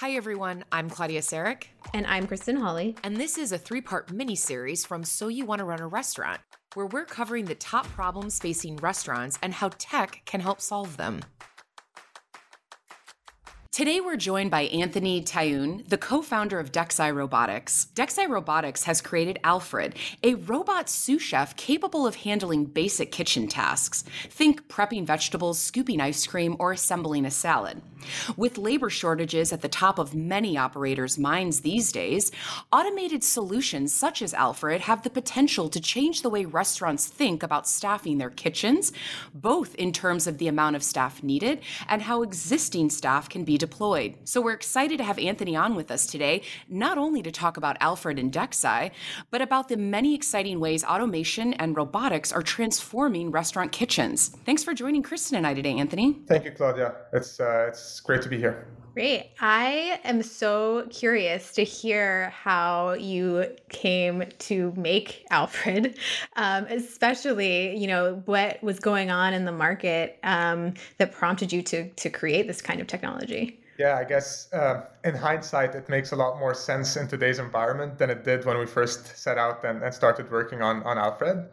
Hi, 0.00 0.12
everyone. 0.12 0.64
I'm 0.72 0.88
Claudia 0.88 1.20
Sarek. 1.20 1.64
And 1.92 2.06
I'm 2.06 2.26
Kristen 2.26 2.56
Holly. 2.56 2.96
And 3.04 3.18
this 3.18 3.36
is 3.36 3.52
a 3.52 3.58
three 3.58 3.82
part 3.82 4.10
mini 4.10 4.34
series 4.34 4.82
from 4.86 5.04
So 5.04 5.28
You 5.28 5.44
Want 5.44 5.58
to 5.58 5.66
Run 5.66 5.82
a 5.82 5.86
Restaurant, 5.86 6.40
where 6.72 6.86
we're 6.86 7.04
covering 7.04 7.44
the 7.44 7.54
top 7.54 7.86
problems 7.88 8.38
facing 8.38 8.76
restaurants 8.76 9.38
and 9.42 9.52
how 9.52 9.68
tech 9.76 10.22
can 10.24 10.40
help 10.40 10.62
solve 10.62 10.96
them. 10.96 11.20
Today, 13.80 13.98
we're 13.98 14.16
joined 14.16 14.50
by 14.50 14.64
Anthony 14.64 15.22
Tayoun, 15.22 15.88
the 15.88 15.96
co 15.96 16.20
founder 16.20 16.60
of 16.60 16.70
Dexai 16.70 17.14
Robotics. 17.14 17.86
Dexai 17.94 18.28
Robotics 18.28 18.82
has 18.82 19.00
created 19.00 19.38
Alfred, 19.42 19.94
a 20.22 20.34
robot 20.34 20.90
sous 20.90 21.22
chef 21.22 21.56
capable 21.56 22.06
of 22.06 22.16
handling 22.16 22.66
basic 22.66 23.10
kitchen 23.10 23.48
tasks. 23.48 24.04
Think 24.28 24.68
prepping 24.68 25.06
vegetables, 25.06 25.58
scooping 25.58 25.98
ice 25.98 26.26
cream, 26.26 26.56
or 26.58 26.72
assembling 26.72 27.24
a 27.24 27.30
salad. 27.30 27.80
With 28.36 28.58
labor 28.58 28.90
shortages 28.90 29.52
at 29.52 29.62
the 29.62 29.68
top 29.68 29.98
of 29.98 30.14
many 30.14 30.58
operators' 30.58 31.18
minds 31.18 31.60
these 31.60 31.90
days, 31.90 32.32
automated 32.72 33.24
solutions 33.24 33.94
such 33.94 34.20
as 34.20 34.34
Alfred 34.34 34.82
have 34.82 35.02
the 35.02 35.10
potential 35.10 35.70
to 35.70 35.80
change 35.80 36.20
the 36.20 36.30
way 36.30 36.44
restaurants 36.44 37.06
think 37.06 37.42
about 37.42 37.68
staffing 37.68 38.18
their 38.18 38.30
kitchens, 38.30 38.92
both 39.34 39.74
in 39.76 39.92
terms 39.92 40.26
of 40.26 40.36
the 40.36 40.48
amount 40.48 40.76
of 40.76 40.82
staff 40.82 41.22
needed 41.22 41.60
and 41.88 42.02
how 42.02 42.22
existing 42.22 42.90
staff 42.90 43.28
can 43.28 43.44
be 43.44 43.56
deployed. 43.56 43.69
So 44.24 44.40
we're 44.40 44.52
excited 44.52 44.98
to 44.98 45.04
have 45.04 45.18
Anthony 45.18 45.56
on 45.56 45.74
with 45.74 45.90
us 45.90 46.06
today, 46.06 46.42
not 46.68 46.98
only 46.98 47.22
to 47.22 47.30
talk 47.30 47.56
about 47.56 47.76
Alfred 47.80 48.18
and 48.18 48.32
Dexai, 48.32 48.90
but 49.30 49.40
about 49.40 49.68
the 49.68 49.76
many 49.76 50.14
exciting 50.14 50.60
ways 50.60 50.84
automation 50.84 51.54
and 51.54 51.76
robotics 51.76 52.32
are 52.32 52.42
transforming 52.42 53.30
restaurant 53.30 53.72
kitchens. 53.72 54.28
Thanks 54.44 54.62
for 54.62 54.74
joining 54.74 55.02
Kristen 55.02 55.36
and 55.36 55.46
I 55.46 55.54
today, 55.54 55.78
Anthony. 55.78 56.18
Thank 56.26 56.44
you, 56.44 56.50
Claudia. 56.50 56.94
It's 57.12 57.40
uh, 57.40 57.66
it's 57.68 58.00
great 58.00 58.22
to 58.22 58.28
be 58.28 58.38
here. 58.38 58.66
Great. 58.94 59.30
I 59.40 60.00
am 60.02 60.20
so 60.20 60.88
curious 60.90 61.52
to 61.52 61.62
hear 61.62 62.30
how 62.30 62.94
you 62.94 63.46
came 63.68 64.24
to 64.40 64.72
make 64.76 65.24
Alfred, 65.30 65.96
um, 66.34 66.64
especially, 66.64 67.76
you 67.76 67.86
know, 67.86 68.20
what 68.24 68.60
was 68.64 68.80
going 68.80 69.12
on 69.12 69.32
in 69.32 69.44
the 69.44 69.52
market 69.52 70.18
um, 70.24 70.74
that 70.98 71.12
prompted 71.12 71.52
you 71.52 71.62
to, 71.62 71.88
to 71.88 72.10
create 72.10 72.48
this 72.48 72.60
kind 72.60 72.80
of 72.80 72.88
technology. 72.88 73.59
Yeah, 73.80 73.96
I 73.96 74.04
guess 74.04 74.52
uh, 74.52 74.82
in 75.04 75.14
hindsight, 75.14 75.74
it 75.74 75.88
makes 75.88 76.12
a 76.12 76.16
lot 76.16 76.38
more 76.38 76.54
sense 76.54 76.96
in 76.96 77.08
today's 77.08 77.38
environment 77.38 77.96
than 77.98 78.10
it 78.10 78.24
did 78.24 78.44
when 78.44 78.58
we 78.58 78.66
first 78.66 79.16
set 79.16 79.38
out 79.38 79.64
and, 79.64 79.82
and 79.82 79.94
started 79.94 80.30
working 80.30 80.60
on, 80.60 80.82
on 80.82 80.98
Alfred. 80.98 81.48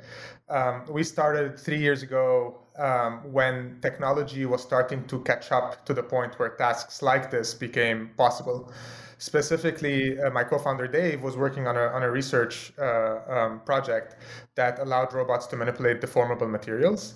Um, 0.49 0.83
we 0.89 1.03
started 1.03 1.57
three 1.57 1.79
years 1.79 2.03
ago 2.03 2.57
um, 2.77 3.31
when 3.31 3.77
technology 3.81 4.45
was 4.45 4.61
starting 4.61 5.05
to 5.07 5.21
catch 5.23 5.51
up 5.53 5.85
to 5.85 5.93
the 5.93 6.03
point 6.03 6.37
where 6.37 6.49
tasks 6.49 7.01
like 7.01 7.31
this 7.31 7.53
became 7.53 8.09
possible. 8.17 8.73
Specifically, 9.19 10.19
uh, 10.19 10.29
my 10.31 10.43
co-founder 10.43 10.87
Dave 10.87 11.21
was 11.21 11.37
working 11.37 11.65
on 11.67 11.75
a, 11.77 11.87
on 11.95 12.03
a 12.03 12.11
research 12.11 12.73
uh, 12.77 13.19
um, 13.27 13.61
project 13.65 14.17
that 14.55 14.79
allowed 14.79 15.13
robots 15.13 15.47
to 15.47 15.55
manipulate 15.55 16.01
deformable 16.01 16.49
materials. 16.49 17.15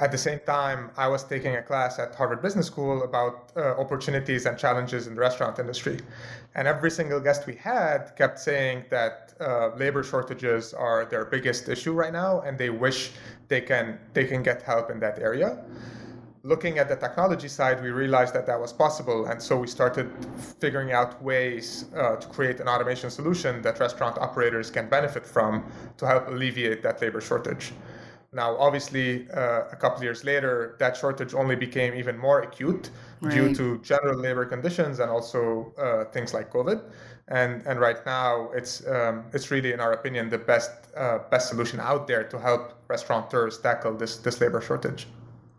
At 0.00 0.12
the 0.12 0.18
same 0.18 0.38
time, 0.46 0.90
I 0.96 1.08
was 1.08 1.24
taking 1.24 1.56
a 1.56 1.62
class 1.62 1.98
at 1.98 2.14
Harvard 2.14 2.40
Business 2.40 2.66
School 2.66 3.02
about 3.02 3.50
uh, 3.56 3.74
opportunities 3.80 4.46
and 4.46 4.56
challenges 4.56 5.08
in 5.08 5.16
the 5.16 5.20
restaurant 5.20 5.58
industry. 5.58 5.98
And 6.54 6.68
every 6.68 6.90
single 6.90 7.18
guest 7.18 7.46
we 7.46 7.56
had 7.56 8.14
kept 8.16 8.38
saying 8.38 8.84
that 8.90 9.34
uh, 9.40 9.70
labor 9.76 10.04
shortages 10.04 10.72
are 10.72 11.04
their 11.04 11.24
biggest 11.24 11.68
issue 11.68 11.92
right 11.92 12.12
now, 12.12 12.42
and 12.42 12.56
they 12.56 12.70
wish 12.70 13.10
they 13.48 13.60
can 13.60 13.98
they 14.12 14.24
can 14.24 14.42
get 14.42 14.62
help 14.62 14.90
in 14.90 15.00
that 15.00 15.18
area 15.18 15.64
looking 16.44 16.78
at 16.78 16.88
the 16.88 16.96
technology 16.96 17.48
side, 17.48 17.82
we 17.82 17.90
realized 17.90 18.34
that 18.34 18.46
that 18.46 18.58
was 18.58 18.72
possible. 18.72 19.26
And 19.26 19.40
so 19.40 19.58
we 19.58 19.66
started 19.66 20.10
figuring 20.60 20.92
out 20.92 21.22
ways 21.22 21.86
uh, 21.94 22.16
to 22.16 22.28
create 22.28 22.60
an 22.60 22.68
automation 22.68 23.10
solution 23.10 23.60
that 23.62 23.80
restaurant 23.80 24.16
operators 24.18 24.70
can 24.70 24.88
benefit 24.88 25.26
from 25.26 25.64
to 25.98 26.06
help 26.06 26.28
alleviate 26.28 26.82
that 26.82 27.02
labor 27.02 27.20
shortage. 27.20 27.72
Now, 28.32 28.56
obviously, 28.58 29.26
uh, 29.30 29.62
a 29.72 29.76
couple 29.76 30.02
years 30.02 30.22
later, 30.22 30.76
that 30.78 30.96
shortage 30.96 31.32
only 31.32 31.56
became 31.56 31.94
even 31.94 32.18
more 32.18 32.42
acute 32.42 32.90
right. 33.22 33.32
due 33.32 33.54
to 33.54 33.78
general 33.78 34.20
labor 34.20 34.44
conditions 34.44 35.00
and 35.00 35.10
also 35.10 35.72
uh, 35.78 36.04
things 36.12 36.34
like 36.34 36.52
COVID. 36.52 36.82
And 37.28 37.62
and 37.66 37.80
right 37.80 38.04
now, 38.06 38.50
it's 38.54 38.86
um, 38.86 39.24
it's 39.32 39.50
really, 39.50 39.72
in 39.72 39.80
our 39.80 39.92
opinion, 39.92 40.28
the 40.28 40.38
best 40.38 40.70
uh, 40.96 41.18
best 41.30 41.48
solution 41.48 41.80
out 41.80 42.06
there 42.06 42.24
to 42.24 42.38
help 42.38 42.74
restaurateurs 42.88 43.58
tackle 43.58 43.94
this 43.94 44.18
this 44.18 44.40
labor 44.40 44.60
shortage. 44.60 45.06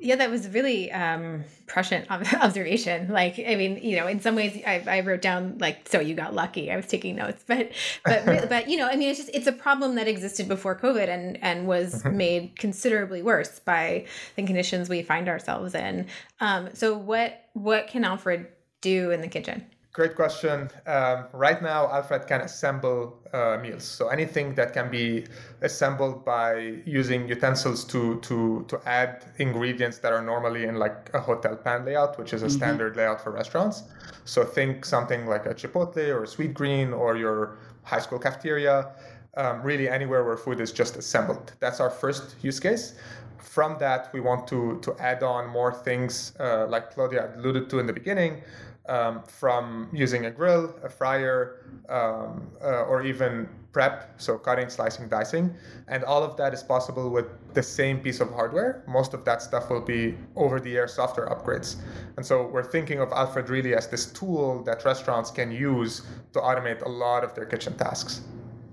Yeah, 0.01 0.15
that 0.15 0.31
was 0.31 0.47
really 0.47 0.91
um, 0.91 1.43
prescient 1.67 2.09
observation. 2.09 3.09
Like, 3.09 3.37
I 3.37 3.55
mean, 3.55 3.77
you 3.83 3.97
know, 3.97 4.07
in 4.07 4.21
some 4.21 4.35
ways, 4.35 4.61
I, 4.65 4.83
I 4.87 4.99
wrote 5.01 5.21
down 5.21 5.57
like, 5.59 5.89
"So 5.89 5.99
you 5.99 6.15
got 6.15 6.33
lucky." 6.33 6.71
I 6.71 6.77
was 6.77 6.87
taking 6.87 7.17
notes, 7.17 7.43
but, 7.45 7.71
but, 8.05 8.25
but 8.49 8.69
you 8.69 8.77
know, 8.77 8.87
I 8.87 8.95
mean, 8.95 9.09
it's 9.09 9.19
just 9.19 9.31
it's 9.33 9.47
a 9.47 9.51
problem 9.51 9.95
that 9.95 10.07
existed 10.07 10.47
before 10.47 10.77
COVID 10.77 11.09
and 11.09 11.37
and 11.43 11.67
was 11.67 11.95
mm-hmm. 11.95 12.15
made 12.15 12.55
considerably 12.57 13.21
worse 13.21 13.59
by 13.59 14.05
the 14.35 14.43
conditions 14.43 14.87
we 14.87 15.03
find 15.03 15.27
ourselves 15.27 15.75
in. 15.75 16.07
Um, 16.39 16.69
so, 16.73 16.97
what 16.97 17.49
what 17.53 17.87
can 17.87 18.05
Alfred 18.05 18.47
do 18.81 19.11
in 19.11 19.19
the 19.19 19.27
kitchen? 19.27 19.65
Great 19.91 20.15
question. 20.15 20.69
Um, 20.85 21.25
right 21.33 21.63
now, 21.63 21.91
Alfred 21.91 22.27
can 22.27 22.41
assemble 22.41 23.19
uh, 23.33 23.57
meals. 23.59 23.83
So 23.83 24.09
anything 24.09 24.53
that 24.53 24.71
can 24.71 24.91
be 24.91 25.25
assembled 25.61 26.23
by 26.23 26.77
using 26.85 27.27
utensils 27.27 27.83
to 27.85 28.19
to 28.19 28.65
to 28.67 28.79
add 28.85 29.25
ingredients 29.39 29.97
that 29.99 30.13
are 30.13 30.21
normally 30.21 30.65
in 30.65 30.75
like 30.75 31.09
a 31.15 31.19
hotel 31.19 31.55
pan 31.55 31.85
layout, 31.85 32.19
which 32.19 32.33
is 32.33 32.43
a 32.43 32.45
mm-hmm. 32.45 32.57
standard 32.57 32.97
layout 32.97 33.19
for 33.23 33.31
restaurants. 33.31 33.83
So 34.25 34.43
think 34.43 34.85
something 34.85 35.25
like 35.25 35.47
a 35.47 35.55
Chipotle 35.55 36.07
or 36.09 36.23
a 36.23 36.27
Sweetgreen 36.27 36.95
or 36.95 37.17
your 37.17 37.57
high 37.83 37.99
school 37.99 38.19
cafeteria. 38.19 38.91
Um, 39.37 39.61
really 39.61 39.87
anywhere 39.87 40.23
where 40.23 40.37
food 40.37 40.59
is 40.59 40.71
just 40.71 40.97
assembled. 40.97 41.53
That's 41.59 41.79
our 41.79 41.89
first 41.89 42.35
use 42.41 42.59
case 42.59 42.95
from 43.39 43.77
that, 43.79 44.13
we 44.13 44.19
want 44.19 44.47
to 44.47 44.79
to 44.81 44.95
add 44.99 45.23
on 45.23 45.49
more 45.49 45.73
things, 45.73 46.33
uh, 46.39 46.67
like 46.67 46.93
Claudia 46.93 47.31
alluded 47.35 47.69
to 47.69 47.79
in 47.79 47.87
the 47.87 47.93
beginning, 47.93 48.41
um, 48.89 49.23
from 49.23 49.87
using 49.93 50.25
a 50.25 50.31
grill, 50.31 50.75
a 50.83 50.89
fryer, 50.89 51.63
um, 51.87 52.49
uh, 52.61 52.83
or 52.83 53.03
even 53.03 53.47
prep, 53.71 54.19
so 54.19 54.37
cutting, 54.37 54.67
slicing, 54.67 55.07
dicing. 55.07 55.53
And 55.87 56.03
all 56.03 56.23
of 56.23 56.35
that 56.37 56.53
is 56.53 56.63
possible 56.63 57.09
with 57.09 57.27
the 57.53 57.61
same 57.61 57.99
piece 57.99 58.19
of 58.19 58.31
hardware. 58.31 58.83
Most 58.87 59.13
of 59.13 59.23
that 59.25 59.43
stuff 59.43 59.69
will 59.69 59.81
be 59.81 60.17
over 60.35 60.59
the 60.59 60.75
air 60.75 60.87
software 60.87 61.27
upgrades. 61.27 61.75
And 62.17 62.25
so 62.25 62.47
we're 62.47 62.63
thinking 62.63 62.99
of 62.99 63.11
Alfred 63.11 63.49
really 63.49 63.75
as 63.75 63.87
this 63.87 64.07
tool 64.07 64.63
that 64.63 64.83
restaurants 64.85 65.29
can 65.29 65.51
use 65.51 66.01
to 66.33 66.39
automate 66.39 66.83
a 66.83 66.89
lot 66.89 67.23
of 67.23 67.35
their 67.35 67.45
kitchen 67.45 67.77
tasks. 67.77 68.21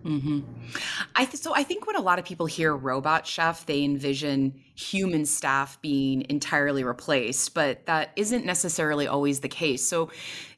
Mm-hmm. 0.07 0.41
I 1.17 1.25
th- 1.25 1.43
so 1.43 1.55
I 1.55 1.65
think 1.65 1.87
when 1.87 1.97
a 1.97 2.01
lot 2.01 2.19
of 2.21 2.25
people 2.25 2.47
hear 2.47 2.75
robot 2.75 3.27
chef, 3.27 3.67
they 3.67 3.83
envision 3.83 4.63
human 4.77 5.27
staff 5.27 5.81
being 5.83 6.25
entirely 6.29 6.85
replaced, 6.85 7.55
but 7.55 7.85
that 7.87 8.13
isn't 8.15 8.47
necessarily 8.47 9.09
always 9.09 9.41
the 9.41 9.49
case. 9.49 9.85
So, 9.85 10.11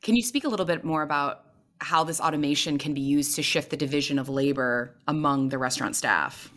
can 0.03 0.17
you 0.17 0.23
speak 0.23 0.45
a 0.45 0.49
little 0.49 0.67
bit 0.67 0.85
more 0.85 1.03
about 1.03 1.45
how 1.81 2.05
this 2.05 2.21
automation 2.21 2.77
can 2.77 2.93
be 2.93 3.01
used 3.01 3.37
to 3.37 3.43
shift 3.43 3.71
the 3.71 3.77
division 3.77 4.19
of 4.19 4.29
labor 4.29 4.95
among 5.07 5.49
the 5.49 5.59
restaurant 5.59 5.97
staff? 5.97 6.53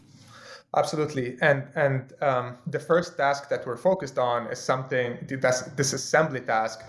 Absolutely, 0.77 1.37
and 1.41 1.67
and 1.75 2.13
um, 2.21 2.57
the 2.65 2.79
first 2.79 3.17
task 3.17 3.49
that 3.49 3.65
we're 3.65 3.75
focused 3.75 4.17
on 4.17 4.47
is 4.47 4.57
something 4.57 5.17
this, 5.27 5.63
this 5.75 5.91
assembly 5.91 6.39
task 6.39 6.79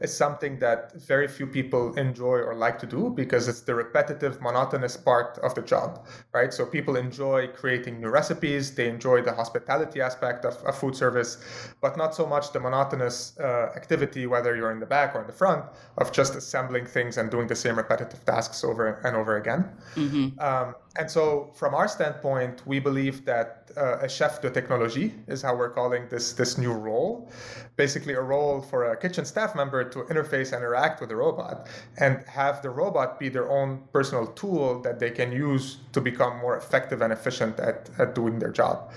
is 0.00 0.16
something 0.16 0.60
that 0.60 0.92
very 1.00 1.26
few 1.26 1.46
people 1.46 1.92
enjoy 1.94 2.38
or 2.38 2.54
like 2.54 2.78
to 2.78 2.86
do 2.86 3.10
because 3.10 3.48
it's 3.48 3.62
the 3.62 3.74
repetitive, 3.74 4.40
monotonous 4.40 4.96
part 4.96 5.38
of 5.38 5.54
the 5.54 5.62
job, 5.62 6.06
right? 6.32 6.52
So 6.52 6.64
people 6.66 6.94
enjoy 6.96 7.48
creating 7.48 8.00
new 8.00 8.10
recipes, 8.10 8.74
they 8.74 8.88
enjoy 8.88 9.22
the 9.22 9.32
hospitality 9.32 10.00
aspect 10.00 10.44
of, 10.44 10.56
of 10.64 10.76
food 10.76 10.94
service, 10.94 11.38
but 11.80 11.96
not 11.96 12.14
so 12.14 12.26
much 12.26 12.52
the 12.52 12.60
monotonous 12.60 13.38
uh, 13.40 13.72
activity, 13.74 14.26
whether 14.26 14.54
you're 14.56 14.72
in 14.72 14.80
the 14.80 14.86
back 14.86 15.14
or 15.14 15.20
in 15.20 15.26
the 15.26 15.32
front, 15.32 15.64
of 15.98 16.12
just 16.12 16.36
assembling 16.36 16.86
things 16.86 17.16
and 17.16 17.30
doing 17.30 17.46
the 17.46 17.56
same 17.56 17.76
repetitive 17.76 18.24
tasks 18.24 18.62
over 18.62 19.00
and 19.04 19.16
over 19.16 19.36
again. 19.36 19.68
Mm-hmm. 19.96 20.38
Um, 20.38 20.74
and 20.96 21.10
so, 21.10 21.50
from 21.54 21.74
our 21.74 21.88
standpoint, 21.88 22.66
we 22.66 22.78
believe 22.78 23.24
that 23.24 23.70
uh, 23.76 23.98
a 24.00 24.08
chef 24.08 24.42
de 24.42 24.50
technologie 24.50 25.14
is 25.26 25.40
how 25.40 25.56
we're 25.56 25.70
calling 25.70 26.06
this 26.10 26.34
this 26.34 26.58
new 26.58 26.72
role, 26.72 27.30
basically 27.76 28.12
a 28.12 28.20
role 28.20 28.60
for 28.60 28.92
a 28.92 28.96
kitchen 28.96 29.24
staff 29.24 29.54
member 29.54 29.84
to 29.84 30.00
interface 30.12 30.52
and 30.52 30.62
interact 30.62 31.00
with 31.00 31.08
the 31.08 31.16
robot, 31.16 31.66
and 31.98 32.22
have 32.26 32.60
the 32.60 32.68
robot 32.68 33.18
be 33.18 33.30
their 33.30 33.50
own 33.50 33.80
personal 33.92 34.26
tool 34.26 34.82
that 34.82 34.98
they 34.98 35.10
can 35.10 35.32
use 35.32 35.78
to 35.92 36.00
become 36.00 36.38
more 36.40 36.58
effective 36.58 37.00
and 37.00 37.12
efficient 37.12 37.58
at, 37.58 37.88
at 37.98 38.14
doing 38.14 38.38
their 38.38 38.52
job. 38.52 38.92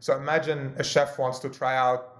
So 0.00 0.16
imagine 0.16 0.74
a 0.76 0.84
chef 0.84 1.18
wants 1.18 1.38
to 1.40 1.48
try 1.48 1.76
out 1.76 2.18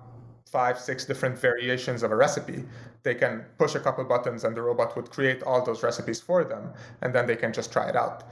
five, 0.50 0.78
six 0.78 1.04
different 1.04 1.38
variations 1.38 2.02
of 2.02 2.10
a 2.10 2.16
recipe. 2.16 2.64
They 3.02 3.14
can 3.14 3.44
push 3.58 3.74
a 3.74 3.80
couple 3.80 4.04
buttons 4.04 4.44
and 4.44 4.56
the 4.56 4.62
robot 4.62 4.96
would 4.96 5.10
create 5.10 5.42
all 5.42 5.62
those 5.64 5.82
recipes 5.82 6.20
for 6.20 6.44
them, 6.44 6.72
and 7.02 7.14
then 7.14 7.26
they 7.26 7.36
can 7.36 7.52
just 7.52 7.72
try 7.72 7.88
it 7.88 7.96
out. 7.96 8.24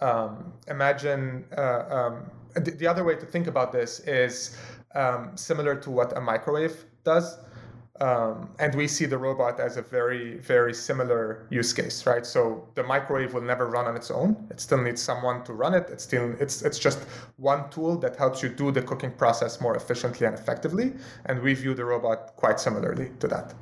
Um, 0.00 0.52
imagine 0.68 1.44
uh, 1.56 1.84
um, 1.90 2.30
the, 2.54 2.72
the, 2.72 2.86
other 2.86 3.04
way 3.04 3.14
to 3.14 3.26
think 3.26 3.46
about 3.46 3.72
this 3.72 4.00
is 4.00 4.56
um, 4.94 5.36
similar 5.36 5.76
to 5.76 5.90
what 5.90 6.16
a 6.16 6.20
microwave 6.20 6.84
does. 7.04 7.38
Um, 8.00 8.48
and 8.58 8.74
we 8.74 8.88
see 8.88 9.04
the 9.04 9.18
robot 9.18 9.60
as 9.60 9.76
a 9.76 9.82
very, 9.82 10.38
very 10.38 10.74
similar 10.74 11.46
use 11.50 11.72
case, 11.72 12.04
right? 12.06 12.26
So 12.26 12.66
the 12.74 12.82
microwave 12.82 13.32
will 13.34 13.42
never 13.42 13.68
run 13.68 13.86
on 13.86 13.94
its 13.94 14.10
own. 14.10 14.48
It 14.50 14.60
still 14.60 14.82
needs 14.82 15.00
someone 15.00 15.44
to 15.44 15.52
run 15.52 15.74
it. 15.74 15.88
It's 15.88 16.02
still 16.02 16.34
it's 16.40 16.62
it's 16.62 16.78
just 16.78 17.00
one 17.36 17.68
tool 17.70 17.96
that 17.98 18.16
helps 18.16 18.42
you 18.42 18.48
do 18.48 18.72
the 18.72 18.82
cooking 18.82 19.12
process 19.12 19.60
more 19.60 19.76
efficiently 19.76 20.26
and 20.26 20.34
effectively. 20.34 20.94
And 21.26 21.42
we 21.42 21.54
view 21.54 21.74
the 21.74 21.84
robot 21.84 22.34
quite 22.34 22.58
similarly 22.58 23.12
to 23.20 23.28
that. 23.28 23.54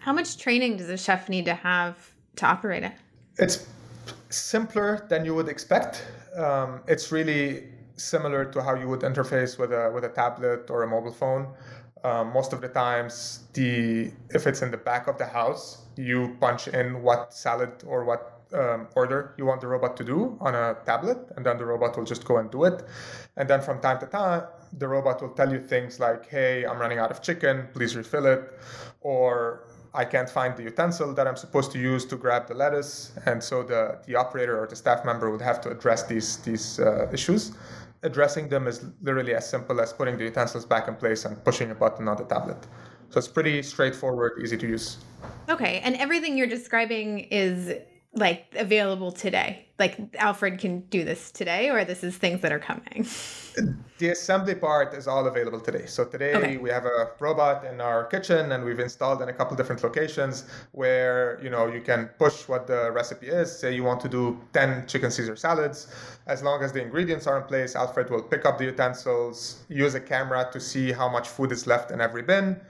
How 0.00 0.12
much 0.12 0.36
training 0.36 0.76
does 0.76 0.90
a 0.90 0.98
chef 0.98 1.28
need 1.28 1.44
to 1.46 1.54
have 1.54 1.96
to 2.36 2.46
operate 2.46 2.82
it? 2.82 2.92
It's 3.38 3.66
simpler 4.32 5.06
than 5.08 5.24
you 5.24 5.34
would 5.34 5.48
expect. 5.48 6.04
Um, 6.36 6.80
it's 6.86 7.12
really 7.12 7.68
similar 7.96 8.44
to 8.46 8.62
how 8.62 8.74
you 8.74 8.88
would 8.88 9.00
interface 9.00 9.58
with 9.58 9.72
a 9.72 9.90
with 9.94 10.04
a 10.04 10.08
tablet 10.08 10.70
or 10.70 10.82
a 10.82 10.88
mobile 10.88 11.12
phone. 11.12 11.48
Um, 12.04 12.32
most 12.32 12.52
of 12.52 12.60
the 12.60 12.68
times, 12.68 13.44
the 13.52 14.10
if 14.30 14.46
it's 14.46 14.62
in 14.62 14.70
the 14.70 14.76
back 14.76 15.06
of 15.06 15.18
the 15.18 15.26
house, 15.26 15.82
you 15.96 16.36
punch 16.40 16.68
in 16.68 17.02
what 17.02 17.32
salad 17.32 17.84
or 17.86 18.04
what 18.04 18.40
um, 18.52 18.88
order 18.96 19.34
you 19.38 19.46
want 19.46 19.60
the 19.60 19.66
robot 19.66 19.96
to 19.96 20.04
do 20.04 20.36
on 20.40 20.54
a 20.54 20.76
tablet, 20.84 21.18
and 21.36 21.46
then 21.46 21.58
the 21.58 21.64
robot 21.64 21.96
will 21.96 22.04
just 22.04 22.24
go 22.24 22.38
and 22.38 22.50
do 22.50 22.64
it. 22.64 22.82
And 23.36 23.48
then 23.48 23.60
from 23.60 23.80
time 23.80 23.98
to 24.00 24.06
time, 24.06 24.42
the 24.78 24.88
robot 24.88 25.22
will 25.22 25.30
tell 25.30 25.52
you 25.52 25.60
things 25.60 26.00
like, 26.00 26.26
"Hey, 26.26 26.64
I'm 26.64 26.78
running 26.78 26.98
out 26.98 27.10
of 27.10 27.22
chicken. 27.22 27.68
Please 27.72 27.96
refill 27.96 28.26
it," 28.26 28.58
or 29.00 29.64
I 29.94 30.04
can't 30.06 30.28
find 30.28 30.56
the 30.56 30.62
utensil 30.62 31.12
that 31.14 31.26
I'm 31.28 31.36
supposed 31.36 31.70
to 31.72 31.78
use 31.78 32.06
to 32.06 32.16
grab 32.16 32.48
the 32.48 32.54
lettuce, 32.54 33.12
and 33.26 33.42
so 33.42 33.62
the, 33.62 33.98
the 34.06 34.16
operator 34.16 34.58
or 34.58 34.66
the 34.66 34.76
staff 34.76 35.04
member 35.04 35.30
would 35.30 35.42
have 35.42 35.60
to 35.62 35.70
address 35.70 36.04
these 36.04 36.38
these 36.38 36.80
uh, 36.80 37.08
issues 37.12 37.52
addressing 38.02 38.48
them 38.48 38.66
is 38.66 38.84
literally 39.00 39.34
as 39.34 39.48
simple 39.48 39.80
as 39.80 39.92
putting 39.92 40.18
the 40.18 40.24
utensils 40.24 40.66
back 40.66 40.88
in 40.88 40.94
place 40.94 41.24
and 41.24 41.42
pushing 41.44 41.70
a 41.70 41.74
button 41.74 42.08
on 42.08 42.16
the 42.16 42.24
tablet. 42.24 42.58
So 43.10 43.18
it's 43.18 43.28
pretty 43.28 43.62
straightforward, 43.62 44.40
easy 44.42 44.56
to 44.56 44.66
use. 44.66 44.98
Okay, 45.48 45.80
and 45.84 45.96
everything 45.96 46.36
you're 46.36 46.46
describing 46.46 47.20
is 47.30 47.78
like 48.14 48.46
available 48.56 49.10
today. 49.10 49.66
Like 49.78 49.98
Alfred 50.16 50.58
can 50.58 50.80
do 50.90 51.02
this 51.02 51.32
today, 51.32 51.70
or 51.70 51.84
this 51.84 52.04
is 52.04 52.16
things 52.16 52.40
that 52.42 52.52
are 52.52 52.58
coming. 52.58 53.06
The 53.98 54.10
assembly 54.10 54.54
part 54.54 54.94
is 54.94 55.08
all 55.08 55.26
available 55.26 55.60
today. 55.60 55.86
So 55.86 56.04
today 56.04 56.34
okay. 56.34 56.56
we 56.56 56.70
have 56.70 56.84
a 56.84 57.10
robot 57.18 57.64
in 57.64 57.80
our 57.80 58.04
kitchen, 58.04 58.52
and 58.52 58.64
we've 58.64 58.78
installed 58.78 59.22
in 59.22 59.28
a 59.28 59.32
couple 59.32 59.56
different 59.56 59.82
locations 59.82 60.44
where 60.72 61.40
you 61.42 61.50
know 61.50 61.66
you 61.66 61.80
can 61.80 62.10
push 62.18 62.48
what 62.48 62.66
the 62.66 62.92
recipe 62.92 63.28
is. 63.28 63.50
Say 63.58 63.74
you 63.74 63.82
want 63.82 64.00
to 64.02 64.08
do 64.08 64.38
ten 64.52 64.86
chicken 64.86 65.10
Caesar 65.10 65.34
salads, 65.34 65.88
as 66.26 66.42
long 66.42 66.62
as 66.62 66.72
the 66.72 66.82
ingredients 66.82 67.26
are 67.26 67.38
in 67.38 67.44
place, 67.44 67.74
Alfred 67.74 68.10
will 68.10 68.22
pick 68.22 68.44
up 68.44 68.58
the 68.58 68.64
utensils, 68.64 69.64
use 69.68 69.94
a 69.94 70.00
camera 70.00 70.48
to 70.52 70.60
see 70.60 70.92
how 70.92 71.08
much 71.08 71.28
food 71.28 71.50
is 71.50 71.66
left 71.66 71.90
in 71.90 72.00
every 72.00 72.22
bin, 72.22 72.60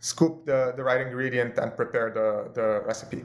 scoop 0.00 0.44
the 0.44 0.74
the 0.76 0.84
right 0.84 1.00
ingredient, 1.00 1.58
and 1.58 1.74
prepare 1.74 2.10
the 2.10 2.50
the 2.54 2.82
recipe. 2.86 3.24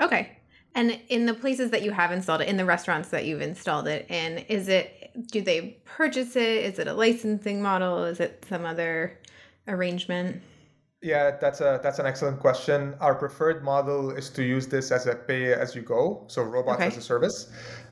Okay. 0.00 0.38
And 0.74 0.98
in 1.08 1.26
the 1.26 1.34
places 1.34 1.70
that 1.70 1.82
you 1.82 1.90
have 1.90 2.12
installed 2.12 2.40
it, 2.40 2.48
in 2.48 2.56
the 2.56 2.64
restaurants 2.64 3.10
that 3.10 3.26
you've 3.26 3.42
installed 3.42 3.86
it 3.86 4.10
in, 4.10 4.38
is 4.38 4.68
it, 4.68 5.10
do 5.30 5.42
they 5.42 5.78
purchase 5.84 6.34
it? 6.36 6.64
Is 6.64 6.78
it 6.78 6.86
a 6.86 6.94
licensing 6.94 7.60
model? 7.60 8.04
Is 8.04 8.20
it 8.20 8.44
some 8.48 8.64
other 8.64 9.18
arrangement? 9.68 10.40
Yeah, 11.02 11.36
that's 11.40 11.60
a 11.60 11.80
that's 11.82 11.98
an 11.98 12.06
excellent 12.06 12.38
question. 12.38 12.94
Our 13.00 13.16
preferred 13.16 13.64
model 13.64 14.12
is 14.12 14.30
to 14.30 14.44
use 14.44 14.68
this 14.68 14.92
as 14.92 15.08
a 15.08 15.16
pay 15.16 15.52
as 15.52 15.74
you 15.74 15.82
go, 15.82 16.24
so 16.28 16.42
robot 16.42 16.76
okay. 16.76 16.86
as 16.86 16.96
a 16.96 17.02
service. 17.02 17.50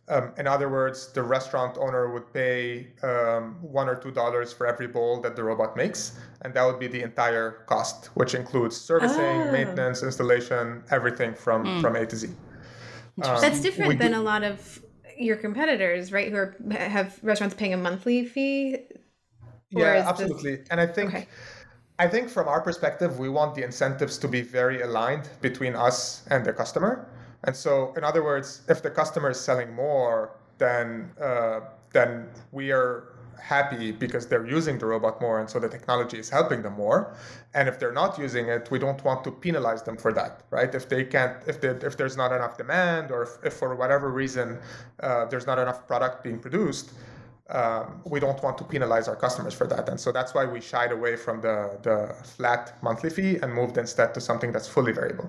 Um, 0.09 0.33
in 0.39 0.47
other 0.47 0.69
words, 0.69 1.13
the 1.13 1.23
restaurant 1.23 1.77
owner 1.77 2.13
would 2.13 2.33
pay 2.33 2.93
um, 3.03 3.57
one 3.63 3.89
or 3.89 3.97
two 3.97 4.13
dollars 4.13 4.53
for 4.53 4.65
every 4.65 4.87
bowl 4.87 5.21
that 5.23 5.35
the 5.35 5.43
robot 5.43 5.77
makes, 5.77 6.21
and 6.43 6.55
that 6.55 6.65
would 6.65 6.79
be 6.79 6.87
the 6.87 7.03
entire 7.03 7.65
cost, 7.67 8.07
which 8.15 8.35
includes 8.35 8.81
servicing, 8.81 9.43
oh. 9.43 9.53
maintenance, 9.53 10.05
installation, 10.05 10.85
everything 10.93 11.35
from 11.35 11.65
mm. 11.65 11.81
from 11.81 11.97
A 11.97 12.07
to 12.07 12.17
Z. 12.17 12.29
Um, 13.23 13.41
That's 13.41 13.61
different 13.61 13.99
than 13.99 14.15
a 14.15 14.23
lot 14.23 14.43
of 14.43 14.83
your 15.19 15.37
competitors, 15.37 16.13
right? 16.13 16.31
Who 16.31 16.37
are, 16.37 16.57
have 16.73 17.19
restaurants 17.23 17.55
paying 17.55 17.75
a 17.75 17.77
monthly 17.77 18.25
fee. 18.25 18.79
Yeah, 19.71 20.05
absolutely. 20.07 20.57
This... 20.57 20.69
And 20.71 20.81
I 20.81 20.87
think, 20.87 21.11
okay. 21.11 21.29
I 21.99 22.09
think 22.09 22.29
from 22.31 22.49
our 22.49 22.61
perspective, 22.61 23.19
we 23.19 23.29
want 23.29 23.55
the 23.55 23.63
incentives 23.63 24.19
to 24.19 24.29
be 24.29 24.41
very 24.41 24.81
aligned 24.83 25.29
between 25.41 25.77
us 25.77 26.23
and 26.29 26.45
the 26.45 26.53
customer. 26.53 27.09
And 27.45 27.55
so, 27.55 27.95
in 27.97 28.05
other 28.05 28.23
words, 28.25 28.63
if 28.69 28.83
the 28.83 28.91
customer 28.91 29.31
is 29.31 29.41
selling 29.41 29.73
more, 29.73 30.37
then 30.59 31.11
uh, 31.21 31.61
then 31.93 32.29
we 32.53 32.71
are 32.71 33.10
happy 33.41 33.93
because 33.93 34.27
they're 34.27 34.47
using 34.47 34.79
the 34.79 34.87
robot 34.87 35.21
more 35.21 35.41
and 35.41 35.49
so 35.49 35.59
the 35.59 35.69
technology 35.69 36.19
is 36.19 36.29
helping 36.29 36.63
them 36.63 36.75
more. 36.75 37.15
And 37.55 37.69
if 37.69 37.79
they're 37.79 37.93
not 37.93 38.19
using 38.19 38.49
it 38.49 38.71
we 38.71 38.79
don't 38.79 39.03
want 39.05 39.25
to 39.25 39.31
penalize 39.31 39.83
them 39.83 39.97
for 39.97 40.13
that 40.13 40.43
right? 40.51 40.75
If 40.75 40.89
they 40.89 41.05
can't 41.05 41.37
if 41.47 41.61
they, 41.61 41.69
if 41.69 41.97
there's 41.97 42.17
not 42.17 42.33
enough 42.33 42.57
demand 42.57 43.11
or 43.11 43.23
if, 43.23 43.31
if 43.45 43.55
for 43.55 43.75
whatever 43.75 44.11
reason 44.11 44.59
uh, 45.01 45.25
there's 45.27 45.47
not 45.47 45.59
enough 45.59 45.87
product 45.87 46.23
being 46.23 46.39
produced 46.39 46.93
um, 47.51 48.01
we 48.05 48.21
don't 48.21 48.41
want 48.45 48.57
to 48.59 48.65
penalize 48.65 49.09
our 49.09 49.17
customers 49.17 49.55
for 49.55 49.67
that. 49.67 49.89
And 49.89 49.99
so 49.99 50.13
that's 50.13 50.35
why 50.35 50.45
we 50.45 50.61
shied 50.61 50.93
away 50.93 51.17
from 51.17 51.41
the 51.41 51.79
the 51.83 52.15
flat 52.23 52.81
monthly 52.81 53.11
fee 53.11 53.39
and 53.43 53.53
moved 53.53 53.77
instead 53.77 54.15
to 54.15 54.21
something 54.21 54.53
that's 54.53 54.69
fully 54.69 54.93
variable. 54.93 55.29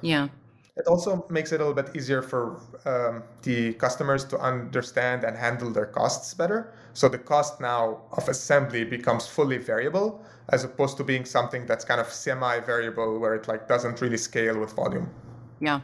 Yeah 0.00 0.28
it 0.76 0.86
also 0.86 1.26
makes 1.30 1.52
it 1.52 1.60
a 1.60 1.64
little 1.64 1.82
bit 1.82 1.94
easier 1.94 2.22
for 2.22 2.60
um, 2.84 3.22
the 3.42 3.74
customers 3.74 4.24
to 4.26 4.38
understand 4.38 5.24
and 5.24 5.36
handle 5.36 5.70
their 5.70 5.86
costs 5.86 6.32
better. 6.34 6.72
So 6.94 7.08
the 7.08 7.18
cost 7.18 7.60
now 7.60 8.02
of 8.12 8.28
assembly 8.28 8.84
becomes 8.84 9.26
fully 9.26 9.58
variable 9.58 10.24
as 10.50 10.64
opposed 10.64 10.96
to 10.98 11.04
being 11.04 11.24
something 11.24 11.66
that's 11.66 11.84
kind 11.84 12.00
of 12.00 12.08
semi-variable 12.12 13.18
where 13.18 13.34
it 13.34 13.48
like 13.48 13.68
doesn't 13.68 14.00
really 14.00 14.16
scale 14.16 14.58
with 14.58 14.72
volume. 14.72 15.08
Yeah. 15.60 15.80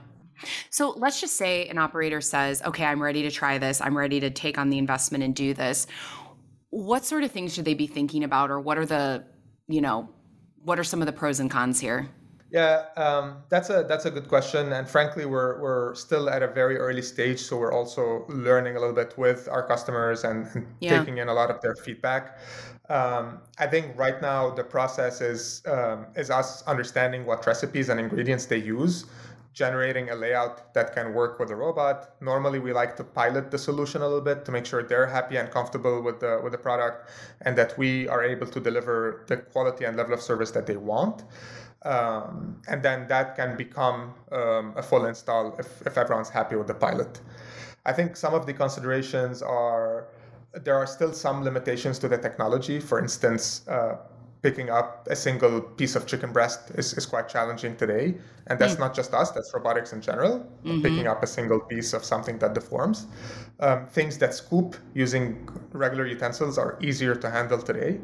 So 0.70 0.90
let's 0.90 1.20
just 1.20 1.36
say 1.36 1.66
an 1.68 1.78
operator 1.78 2.20
says, 2.20 2.62
"Okay, 2.62 2.84
I'm 2.84 3.02
ready 3.02 3.22
to 3.22 3.30
try 3.30 3.58
this. 3.58 3.80
I'm 3.80 3.96
ready 3.96 4.20
to 4.20 4.30
take 4.30 4.58
on 4.58 4.70
the 4.70 4.78
investment 4.78 5.24
and 5.24 5.34
do 5.34 5.54
this." 5.54 5.86
What 6.70 7.04
sort 7.04 7.22
of 7.24 7.30
things 7.30 7.54
should 7.54 7.64
they 7.64 7.74
be 7.74 7.86
thinking 7.86 8.22
about 8.22 8.50
or 8.50 8.60
what 8.60 8.76
are 8.76 8.84
the, 8.84 9.24
you 9.66 9.80
know, 9.80 10.10
what 10.62 10.78
are 10.78 10.84
some 10.84 11.00
of 11.00 11.06
the 11.06 11.12
pros 11.12 11.40
and 11.40 11.50
cons 11.50 11.80
here? 11.80 12.10
Yeah, 12.50 12.84
um, 12.96 13.42
that's 13.48 13.70
a 13.70 13.84
that's 13.88 14.04
a 14.04 14.10
good 14.10 14.28
question, 14.28 14.72
and 14.72 14.88
frankly, 14.88 15.26
we're 15.26 15.60
we're 15.60 15.94
still 15.96 16.30
at 16.30 16.44
a 16.44 16.46
very 16.46 16.76
early 16.78 17.02
stage, 17.02 17.40
so 17.40 17.56
we're 17.56 17.72
also 17.72 18.24
learning 18.28 18.76
a 18.76 18.80
little 18.80 18.94
bit 18.94 19.18
with 19.18 19.48
our 19.48 19.66
customers 19.66 20.22
and, 20.22 20.46
and 20.54 20.66
yeah. 20.80 20.98
taking 20.98 21.18
in 21.18 21.28
a 21.28 21.34
lot 21.34 21.50
of 21.50 21.60
their 21.60 21.74
feedback. 21.74 22.38
Um, 22.88 23.40
I 23.58 23.66
think 23.66 23.98
right 23.98 24.22
now 24.22 24.50
the 24.50 24.62
process 24.62 25.20
is 25.20 25.62
um, 25.66 26.06
is 26.14 26.30
us 26.30 26.62
understanding 26.68 27.26
what 27.26 27.44
recipes 27.46 27.88
and 27.88 27.98
ingredients 27.98 28.46
they 28.46 28.58
use, 28.58 29.06
generating 29.52 30.10
a 30.10 30.14
layout 30.14 30.72
that 30.72 30.94
can 30.94 31.14
work 31.14 31.40
with 31.40 31.48
the 31.48 31.56
robot. 31.56 32.14
Normally, 32.20 32.60
we 32.60 32.72
like 32.72 32.94
to 32.98 33.02
pilot 33.02 33.50
the 33.50 33.58
solution 33.58 34.02
a 34.02 34.06
little 34.06 34.20
bit 34.20 34.44
to 34.44 34.52
make 34.52 34.66
sure 34.66 34.84
they're 34.84 35.08
happy 35.08 35.36
and 35.36 35.50
comfortable 35.50 36.00
with 36.00 36.20
the 36.20 36.40
with 36.44 36.52
the 36.52 36.58
product, 36.58 37.10
and 37.40 37.58
that 37.58 37.76
we 37.76 38.06
are 38.06 38.22
able 38.22 38.46
to 38.46 38.60
deliver 38.60 39.24
the 39.26 39.38
quality 39.38 39.84
and 39.84 39.96
level 39.96 40.14
of 40.14 40.22
service 40.22 40.52
that 40.52 40.66
they 40.66 40.76
want. 40.76 41.24
Um, 41.82 42.60
and 42.68 42.82
then 42.82 43.06
that 43.08 43.36
can 43.36 43.56
become 43.56 44.14
um, 44.32 44.74
a 44.76 44.82
full 44.82 45.06
install 45.06 45.54
if, 45.58 45.82
if 45.86 45.96
everyone's 45.96 46.28
happy 46.28 46.56
with 46.56 46.66
the 46.66 46.74
pilot. 46.74 47.20
I 47.84 47.92
think 47.92 48.16
some 48.16 48.34
of 48.34 48.46
the 48.46 48.52
considerations 48.52 49.42
are 49.42 50.08
there 50.64 50.74
are 50.74 50.86
still 50.86 51.12
some 51.12 51.44
limitations 51.44 51.98
to 52.00 52.08
the 52.08 52.18
technology. 52.18 52.80
For 52.80 52.98
instance, 52.98 53.66
uh, 53.68 53.96
picking 54.42 54.70
up 54.70 55.06
a 55.10 55.16
single 55.16 55.60
piece 55.60 55.96
of 55.96 56.06
chicken 56.06 56.32
breast 56.32 56.70
is, 56.74 56.92
is 56.94 57.06
quite 57.06 57.28
challenging 57.28 57.76
today. 57.76 58.14
And 58.46 58.58
that's 58.58 58.76
mm. 58.76 58.80
not 58.80 58.94
just 58.94 59.12
us, 59.12 59.30
that's 59.30 59.52
robotics 59.52 59.92
in 59.92 60.00
general. 60.00 60.38
Mm-hmm. 60.64 60.82
Picking 60.82 61.06
up 61.06 61.22
a 61.22 61.26
single 61.26 61.60
piece 61.60 61.92
of 61.92 62.04
something 62.04 62.38
that 62.38 62.54
deforms. 62.54 63.06
Um, 63.60 63.86
things 63.86 64.18
that 64.18 64.34
scoop 64.34 64.76
using 64.94 65.48
regular 65.72 66.06
utensils 66.06 66.58
are 66.58 66.78
easier 66.80 67.14
to 67.14 67.30
handle 67.30 67.60
today. 67.60 68.00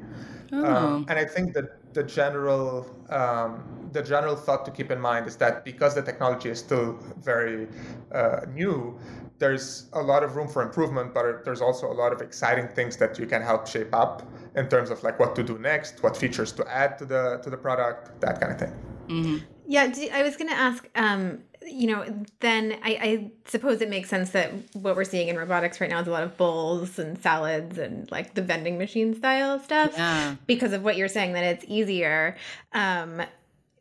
Oh. 0.53 0.65
Um, 0.65 1.07
and 1.09 1.19
I 1.19 1.25
think 1.25 1.55
that 1.55 1.82
the 1.93 2.03
general 2.03 2.87
um, 3.11 3.63
the 3.93 4.03
general 4.03 4.35
thought 4.35 4.65
to 4.65 4.71
keep 4.71 4.91
in 4.91 5.01
mind 5.01 5.27
is 5.27 5.37
that 5.37 5.65
because 5.65 5.95
the 5.95 6.03
technology 6.03 6.49
is 6.49 6.59
still 6.59 6.99
very 7.23 7.69
uh, 8.13 8.41
new, 8.55 8.99
there's 9.39 9.87
a 9.93 10.01
lot 10.01 10.23
of 10.23 10.37
room 10.37 10.49
for 10.49 10.63
improvement, 10.63 11.13
but 11.13 11.45
there's 11.45 11.61
also 11.61 11.91
a 11.91 11.93
lot 11.93 12.13
of 12.13 12.23
exciting 12.23 12.69
things 12.69 12.97
that 12.97 13.19
you 13.19 13.27
can 13.27 13.43
help 13.43 13.67
shape 13.67 13.95
up 13.95 14.23
in 14.57 14.69
terms 14.69 14.91
of 14.91 15.03
like 15.03 15.19
what 15.19 15.37
to 15.37 15.43
do 15.43 15.59
next, 15.59 16.03
what 16.03 16.17
features 16.17 16.53
to 16.53 16.67
add 16.73 16.99
to 16.99 17.05
the 17.05 17.39
to 17.43 17.51
the 17.51 17.57
product, 17.57 18.21
that 18.21 18.41
kind 18.41 18.53
of 18.53 18.59
thing. 18.59 18.75
Mm-hmm. 19.09 19.39
Yeah, 19.67 19.93
I 20.13 20.23
was 20.23 20.37
going 20.37 20.49
to 20.49 20.57
ask. 20.57 20.89
Um, 20.95 21.41
you 21.67 21.87
know, 21.87 22.25
then 22.41 22.79
I, 22.83 22.91
I, 22.91 23.31
suppose 23.47 23.81
it 23.81 23.89
makes 23.89 24.09
sense 24.09 24.31
that 24.31 24.53
what 24.75 24.97
we're 24.97 25.05
seeing 25.05 25.29
in 25.29 25.37
robotics 25.37 25.81
right 25.81 25.91
now 25.91 26.01
is 26.01 26.07
a 26.07 26.11
lot 26.11 26.23
of 26.23 26.37
bowls 26.37 26.99
and 26.99 27.21
salads 27.21 27.79
and 27.79 28.11
like 28.11 28.35
the 28.35 28.43
vending 28.43 28.79
machine 28.79 29.15
style 29.15 29.59
stuff 29.61 29.93
yeah. 29.95 30.37
because 30.47 30.73
of 30.73 30.83
what 30.83 30.97
you're 30.97 31.09
saying 31.09 31.33
that 31.35 31.45
it's 31.45 31.65
easier. 31.69 32.37
Um, 32.73 33.23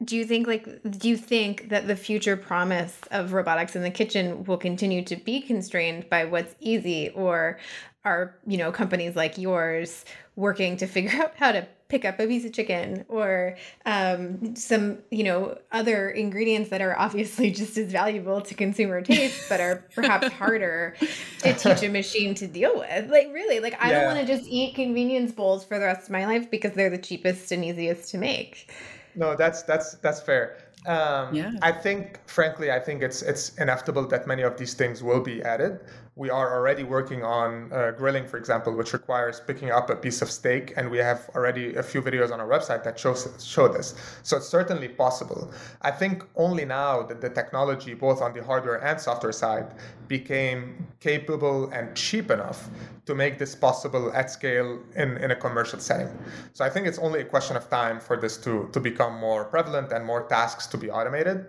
do 0.04 0.16
you 0.16 0.26
think 0.26 0.48
like 0.48 0.68
do 0.98 1.10
you 1.10 1.18
think 1.18 1.70
that 1.70 1.88
the 1.88 1.96
future 1.96 2.36
promise 2.36 2.98
of 3.12 3.34
robotics 3.34 3.76
in 3.76 3.84
the 3.84 3.92
kitchen 3.92 4.44
will 4.46 4.58
continue 4.58 5.04
to 5.04 5.16
be 5.16 5.42
constrained 5.42 6.10
by 6.10 6.26
what's 6.26 6.56
easy 6.60 7.10
or 7.10 7.60
are 8.04 8.36
you 8.48 8.58
know 8.58 8.72
companies 8.72 9.16
like 9.16 9.38
yours 9.38 10.06
working 10.36 10.78
to 10.78 10.88
figure 10.96 11.22
out 11.22 11.34
how 11.36 11.52
to 11.52 11.68
pick 11.92 12.06
up 12.06 12.20
a 12.20 12.26
piece 12.26 12.46
of 12.46 12.54
chicken 12.54 13.06
or 13.10 13.58
um, 13.86 14.56
some, 14.56 14.98
you 15.12 15.24
know, 15.24 15.58
other 15.74 16.10
ingredients 16.10 16.70
that 16.70 16.82
are 16.82 16.98
obviously 16.98 17.52
just 17.62 17.78
as 17.78 17.92
valuable 17.92 18.42
to 18.42 18.56
consumer 18.56 19.02
taste, 19.02 19.48
but 19.50 19.60
are 19.60 19.84
perhaps 19.94 20.30
harder 20.42 20.96
to 21.40 21.54
teach 21.54 21.84
a 21.84 21.90
machine 21.90 22.34
to 22.34 22.48
deal 22.48 22.80
with. 22.80 23.12
Like, 23.12 23.28
really, 23.34 23.60
like, 23.60 23.76
I 23.84 23.92
yeah. 23.92 24.00
don't 24.00 24.16
want 24.16 24.26
to 24.26 24.34
just 24.34 24.50
eat 24.50 24.74
convenience 24.74 25.34
bowls 25.34 25.66
for 25.66 25.78
the 25.78 25.86
rest 25.86 26.04
of 26.06 26.12
my 26.12 26.26
life 26.26 26.50
because 26.50 26.72
they're 26.72 26.90
the 26.90 26.98
cheapest 26.98 27.52
and 27.52 27.64
easiest 27.66 28.10
to 28.12 28.18
make. 28.18 28.72
No, 29.14 29.36
that's 29.36 29.64
that's 29.64 29.96
that's 29.96 30.22
fair. 30.22 30.58
Um, 30.86 31.36
yeah. 31.36 31.52
I 31.62 31.74
think, 31.74 32.20
frankly, 32.28 32.72
I 32.72 32.80
think 32.80 33.04
it's 33.04 33.22
it's 33.22 33.54
inevitable 33.58 34.08
that 34.08 34.26
many 34.26 34.44
of 34.44 34.58
these 34.58 34.74
things 34.74 35.04
will 35.04 35.20
be 35.20 35.44
added 35.44 35.82
we 36.16 36.30
are 36.30 36.54
already 36.54 36.84
working 36.84 37.24
on 37.24 37.72
uh, 37.72 37.92
grilling, 37.92 38.28
for 38.28 38.38
example, 38.38 38.76
which 38.76 38.92
requires 38.92 39.40
picking 39.40 39.72
up 39.72 39.90
a 39.90 39.96
piece 39.96 40.22
of 40.22 40.30
steak, 40.30 40.74
and 40.76 40.92
we 40.92 40.98
have 40.98 41.30
already 41.36 41.76
a 41.76 41.84
few 41.84 42.02
videos 42.02 42.32
on 42.34 42.42
our 42.42 42.48
website 42.48 42.84
that 42.84 43.00
shows 43.00 43.28
show 43.44 43.70
this. 43.70 43.96
So 44.24 44.36
it's 44.36 44.48
certainly 44.48 44.90
possible. 44.90 45.52
I 45.82 45.92
think 45.92 46.26
only 46.36 46.66
now 46.66 47.04
that 47.04 47.22
the 47.22 47.30
technology, 47.30 47.94
both 47.94 48.22
on 48.22 48.34
the 48.34 48.44
hardware 48.44 48.84
and 48.84 49.00
software 49.00 49.32
side, 49.32 49.74
became 50.10 50.86
capable 51.00 51.70
and 51.70 51.96
cheap 51.96 52.30
enough 52.30 52.70
to 53.06 53.16
make 53.16 53.40
this 53.40 53.56
possible 53.56 54.12
at 54.14 54.30
scale 54.30 54.80
in, 54.96 55.16
in 55.18 55.32
a 55.32 55.36
commercial 55.36 55.80
setting. 55.80 56.10
So 56.52 56.66
I 56.66 56.70
think 56.70 56.88
it's 56.88 57.00
only 57.00 57.22
a 57.22 57.26
question 57.26 57.56
of 57.56 57.70
time 57.70 58.02
for 58.02 58.18
this 58.18 58.36
to, 58.40 58.70
to 58.74 58.80
become 58.82 59.18
more 59.18 59.46
prevalent 59.46 59.94
and 59.94 60.06
more 60.06 60.28
tasks 60.28 60.68
to 60.68 60.78
be 60.78 60.90
automated. 60.92 61.46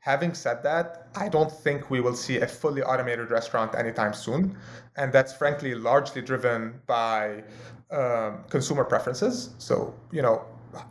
Having 0.00 0.34
said 0.34 0.62
that, 0.62 1.08
I 1.14 1.28
don't 1.28 1.52
think 1.52 1.90
we 1.90 2.00
will 2.00 2.16
see 2.16 2.38
a 2.38 2.46
fully 2.46 2.82
automated 2.82 3.30
restaurant 3.30 3.74
anytime 3.74 4.14
soon. 4.14 4.56
And 4.96 5.12
that's 5.12 5.32
frankly 5.34 5.74
largely 5.74 6.22
driven 6.22 6.80
by 6.86 7.44
um, 7.90 8.44
consumer 8.48 8.84
preferences. 8.84 9.50
So, 9.58 9.94
you 10.10 10.22
know, 10.22 10.44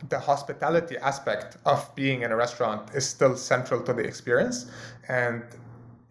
the 0.08 0.18
hospitality 0.18 0.96
aspect 0.98 1.56
of 1.64 1.92
being 1.94 2.22
in 2.22 2.30
a 2.30 2.36
restaurant 2.36 2.94
is 2.94 3.08
still 3.08 3.36
central 3.36 3.80
to 3.82 3.92
the 3.92 4.02
experience. 4.02 4.70
And 5.08 5.42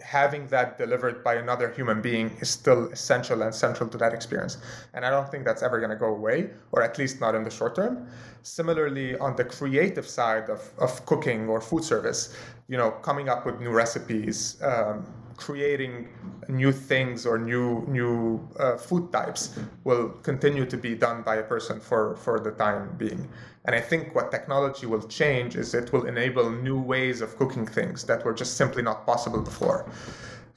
having 0.01 0.47
that 0.47 0.77
delivered 0.77 1.23
by 1.23 1.35
another 1.35 1.71
human 1.71 2.01
being 2.01 2.35
is 2.39 2.49
still 2.49 2.87
essential 2.91 3.41
and 3.41 3.53
central 3.53 3.89
to 3.89 3.97
that 3.97 4.13
experience. 4.13 4.57
And 4.93 5.05
I 5.05 5.09
don't 5.09 5.29
think 5.29 5.45
that's 5.45 5.61
ever 5.63 5.79
going 5.79 5.91
to 5.91 5.95
go 5.95 6.07
away, 6.07 6.49
or 6.71 6.81
at 6.81 6.97
least 6.97 7.19
not 7.19 7.35
in 7.35 7.43
the 7.43 7.49
short 7.49 7.75
term. 7.75 8.07
Similarly, 8.41 9.17
on 9.17 9.35
the 9.35 9.43
creative 9.43 10.07
side 10.07 10.49
of, 10.49 10.71
of 10.77 11.05
cooking 11.05 11.47
or 11.49 11.59
food 11.61 11.83
service, 11.83 12.35
you 12.67 12.77
know, 12.77 12.91
coming 12.91 13.29
up 13.29 13.45
with 13.45 13.59
new 13.59 13.71
recipes, 13.71 14.61
um, 14.61 15.05
creating 15.39 16.07
new 16.47 16.71
things 16.71 17.25
or 17.25 17.37
new 17.37 17.67
new 17.87 18.39
uh, 18.59 18.75
food 18.77 19.11
types 19.11 19.57
will 19.85 20.09
continue 20.29 20.65
to 20.65 20.77
be 20.77 20.93
done 20.95 21.23
by 21.29 21.35
a 21.37 21.45
person 21.53 21.79
for 21.79 22.15
for 22.15 22.39
the 22.39 22.51
time 22.51 22.83
being. 22.97 23.21
And 23.65 23.75
I 23.75 23.81
think 23.89 24.15
what 24.15 24.31
technology 24.31 24.85
will 24.93 25.05
change 25.19 25.51
is 25.61 25.73
it 25.73 25.91
will 25.93 26.05
enable 26.13 26.49
new 26.49 26.79
ways 26.93 27.21
of 27.21 27.29
cooking 27.37 27.67
things 27.77 28.03
that 28.09 28.19
were 28.25 28.33
just 28.33 28.53
simply 28.57 28.81
not 28.81 29.05
possible 29.05 29.41
before. 29.51 29.79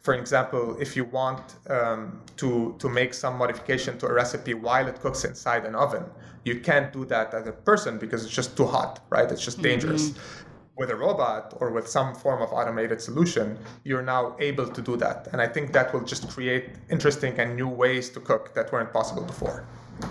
For 0.06 0.14
example, 0.14 0.64
if 0.80 0.96
you 0.96 1.04
want 1.04 1.44
um, 1.68 2.20
to, 2.40 2.74
to 2.78 2.88
make 2.88 3.14
some 3.14 3.34
modification 3.38 3.98
to 3.98 4.06
a 4.06 4.12
recipe 4.12 4.54
while 4.54 4.88
it 4.88 5.00
cooks 5.00 5.24
inside 5.24 5.64
an 5.64 5.76
oven, 5.76 6.04
you 6.44 6.60
can't 6.60 6.92
do 6.92 7.04
that 7.04 7.34
as 7.34 7.46
a 7.46 7.52
person 7.52 7.98
because 7.98 8.24
it's 8.24 8.34
just 8.34 8.56
too 8.56 8.66
hot, 8.66 9.00
right? 9.10 9.30
It's 9.30 9.44
just 9.44 9.62
dangerous. 9.62 10.10
Mm-hmm. 10.10 10.51
With 10.76 10.90
a 10.90 10.96
robot 10.96 11.54
or 11.60 11.70
with 11.70 11.86
some 11.86 12.14
form 12.14 12.40
of 12.40 12.50
automated 12.52 13.00
solution, 13.00 13.58
you're 13.84 14.02
now 14.02 14.36
able 14.40 14.66
to 14.66 14.80
do 14.80 14.96
that. 14.96 15.28
And 15.32 15.40
I 15.40 15.46
think 15.46 15.72
that 15.72 15.92
will 15.92 16.04
just 16.04 16.30
create 16.30 16.70
interesting 16.90 17.38
and 17.38 17.54
new 17.56 17.68
ways 17.68 18.08
to 18.10 18.20
cook 18.20 18.54
that 18.54 18.72
weren't 18.72 18.92
possible 18.92 19.22
before. 19.22 19.66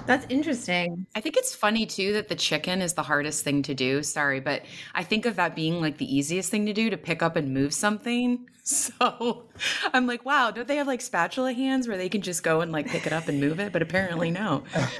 That's 0.05 0.25
interesting. 0.29 1.07
I 1.15 1.21
think 1.21 1.35
it's 1.35 1.55
funny 1.55 1.85
too 1.85 2.13
that 2.13 2.27
the 2.27 2.35
chicken 2.35 2.81
is 2.81 2.93
the 2.93 3.01
hardest 3.01 3.43
thing 3.43 3.63
to 3.63 3.73
do. 3.73 4.03
Sorry, 4.03 4.39
but 4.39 4.61
I 4.93 5.03
think 5.03 5.25
of 5.25 5.35
that 5.37 5.55
being 5.55 5.81
like 5.81 5.97
the 5.97 6.15
easiest 6.15 6.51
thing 6.51 6.67
to 6.67 6.73
do 6.73 6.91
to 6.91 6.97
pick 6.97 7.23
up 7.23 7.35
and 7.35 7.53
move 7.53 7.73
something. 7.73 8.47
So 8.71 9.45
I'm 9.91 10.05
like, 10.05 10.23
wow, 10.23 10.51
don't 10.51 10.67
they 10.67 10.75
have 10.75 10.85
like 10.85 11.01
spatula 11.01 11.51
hands 11.51 11.87
where 11.87 11.97
they 11.97 12.09
can 12.09 12.21
just 12.21 12.43
go 12.43 12.61
and 12.61 12.71
like 12.71 12.87
pick 12.87 13.07
it 13.07 13.13
up 13.13 13.27
and 13.27 13.39
move 13.39 13.59
it? 13.59 13.73
But 13.73 13.81
apparently, 13.81 14.29
no. 14.29 14.63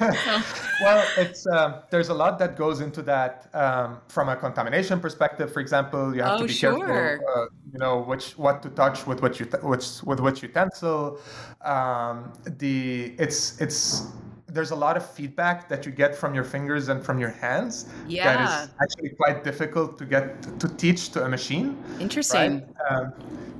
well, 0.80 1.06
it's 1.16 1.46
um, 1.46 1.76
there's 1.90 2.08
a 2.08 2.14
lot 2.14 2.40
that 2.40 2.56
goes 2.56 2.80
into 2.80 3.02
that 3.02 3.48
um, 3.54 3.98
from 4.08 4.28
a 4.28 4.36
contamination 4.36 4.98
perspective. 4.98 5.52
For 5.52 5.60
example, 5.60 6.14
you 6.14 6.22
have 6.22 6.32
oh, 6.32 6.38
to 6.38 6.46
be 6.48 6.52
sure. 6.52 6.86
careful, 6.86 7.26
uh, 7.36 7.46
you 7.72 7.78
know, 7.78 8.00
which 8.00 8.36
what 8.36 8.62
to 8.64 8.68
touch 8.70 9.06
with 9.06 9.22
what 9.22 9.38
you 9.38 9.46
which 9.62 10.02
with 10.02 10.18
which 10.18 10.42
utensil. 10.42 11.20
Um, 11.64 12.32
the 12.44 13.14
it's 13.18 13.60
it's 13.60 14.08
there's 14.52 14.70
a 14.70 14.76
lot 14.76 14.96
of 14.96 15.04
feedback 15.04 15.68
that 15.68 15.86
you 15.86 15.92
get 15.92 16.14
from 16.14 16.34
your 16.34 16.44
fingers 16.44 16.88
and 16.88 17.04
from 17.04 17.18
your 17.18 17.30
hands 17.30 17.86
yeah. 18.06 18.24
that 18.24 18.40
is 18.42 18.70
actually 18.82 19.10
quite 19.10 19.44
difficult 19.44 19.98
to 19.98 20.04
get 20.04 20.42
to 20.60 20.68
teach 20.76 21.10
to 21.10 21.24
a 21.24 21.28
machine. 21.28 21.76
Interesting. 22.00 22.62
Right? 22.62 22.92
Um, 22.92 23.12